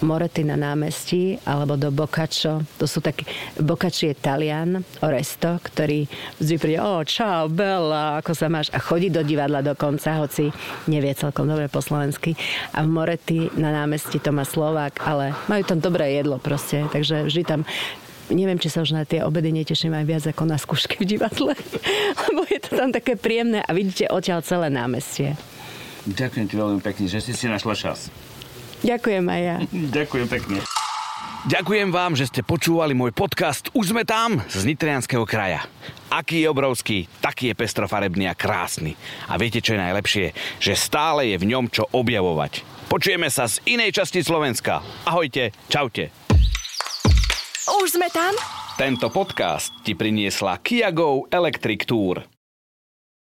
Morety 0.00 0.44
na 0.44 0.56
námestí 0.56 1.36
alebo 1.44 1.76
do 1.76 1.92
Boccaccio. 1.92 2.64
To 2.80 2.88
sú 2.88 3.04
takí, 3.04 3.28
Boccaccio 3.60 4.08
je 4.08 4.16
Talian, 4.16 4.80
Oresto, 5.04 5.60
ktorý 5.60 6.08
vždy 6.40 6.56
príde, 6.56 6.80
o, 6.80 7.04
čau, 7.04 7.52
Bella, 7.52 8.24
ako 8.24 8.32
sa 8.32 8.48
máš? 8.48 8.72
A 8.72 8.80
chodí 8.80 9.12
do 9.12 9.20
divadla 9.20 9.60
dokonca, 9.60 10.16
hoci 10.16 10.48
nevie 10.88 11.12
celkom 11.12 11.44
dobre 11.44 11.68
po 11.68 11.84
slovensky. 11.84 12.32
A 12.72 12.80
v 12.84 12.88
Morety 12.88 13.52
na 13.60 13.76
námestí 13.76 14.16
to 14.16 14.32
má 14.32 14.48
Slovák, 14.48 15.04
ale 15.04 15.36
majú 15.52 15.62
tam 15.68 15.78
dobré 15.84 16.16
jedlo 16.16 16.40
proste, 16.40 16.88
takže 16.88 17.28
vždy 17.28 17.42
tam 17.44 17.60
neviem, 18.30 18.58
či 18.58 18.72
sa 18.72 18.82
už 18.82 18.94
na 18.94 19.02
tie 19.04 19.20
obedy 19.26 19.50
neteším 19.50 19.92
aj 19.94 20.04
viac 20.06 20.24
ako 20.30 20.42
na 20.46 20.56
skúšky 20.56 21.02
v 21.02 21.18
divadle, 21.18 21.52
lebo 22.26 22.40
je 22.46 22.58
to 22.62 22.78
tam 22.78 22.90
také 22.94 23.18
príjemné 23.18 23.60
a 23.62 23.70
vidíte 23.74 24.08
odtiaľ 24.08 24.40
celé 24.46 24.70
námestie. 24.72 25.36
Ďakujem 26.08 26.46
ti 26.48 26.54
veľmi 26.56 26.80
pekne, 26.80 27.06
že 27.10 27.20
si 27.20 27.36
si 27.36 27.44
našla 27.44 27.74
čas. 27.76 28.08
Ďakujem 28.80 29.24
aj 29.28 29.40
ja. 29.44 29.56
Ďakujem 30.00 30.28
pekne. 30.30 30.58
Ďakujem 31.40 31.88
vám, 31.88 32.12
že 32.20 32.28
ste 32.28 32.44
počúvali 32.44 32.92
môj 32.92 33.16
podcast 33.16 33.72
Už 33.72 33.96
sme 33.96 34.04
tam 34.04 34.44
z 34.44 34.60
Nitrianského 34.68 35.24
kraja. 35.24 35.64
Aký 36.12 36.44
je 36.44 36.52
obrovský, 36.52 37.08
taký 37.24 37.48
je 37.48 37.56
pestrofarebný 37.56 38.28
a 38.28 38.36
krásny. 38.36 38.92
A 39.24 39.40
viete, 39.40 39.64
čo 39.64 39.72
je 39.72 39.80
najlepšie? 39.80 40.36
Že 40.60 40.72
stále 40.76 41.32
je 41.32 41.40
v 41.40 41.48
ňom 41.48 41.72
čo 41.72 41.88
objavovať. 41.96 42.60
Počujeme 42.92 43.32
sa 43.32 43.48
z 43.48 43.56
inej 43.64 43.96
časti 43.96 44.20
Slovenska. 44.20 44.84
Ahojte, 45.08 45.56
čaute. 45.72 46.19
Už 47.70 47.94
sme 47.94 48.10
tam? 48.10 48.34
Tento 48.74 49.14
podcast 49.14 49.70
ti 49.86 49.94
priniesla 49.94 50.58
Kia 50.58 50.90
Go 50.90 51.30
Electric 51.30 51.86
Tour. 51.86 52.39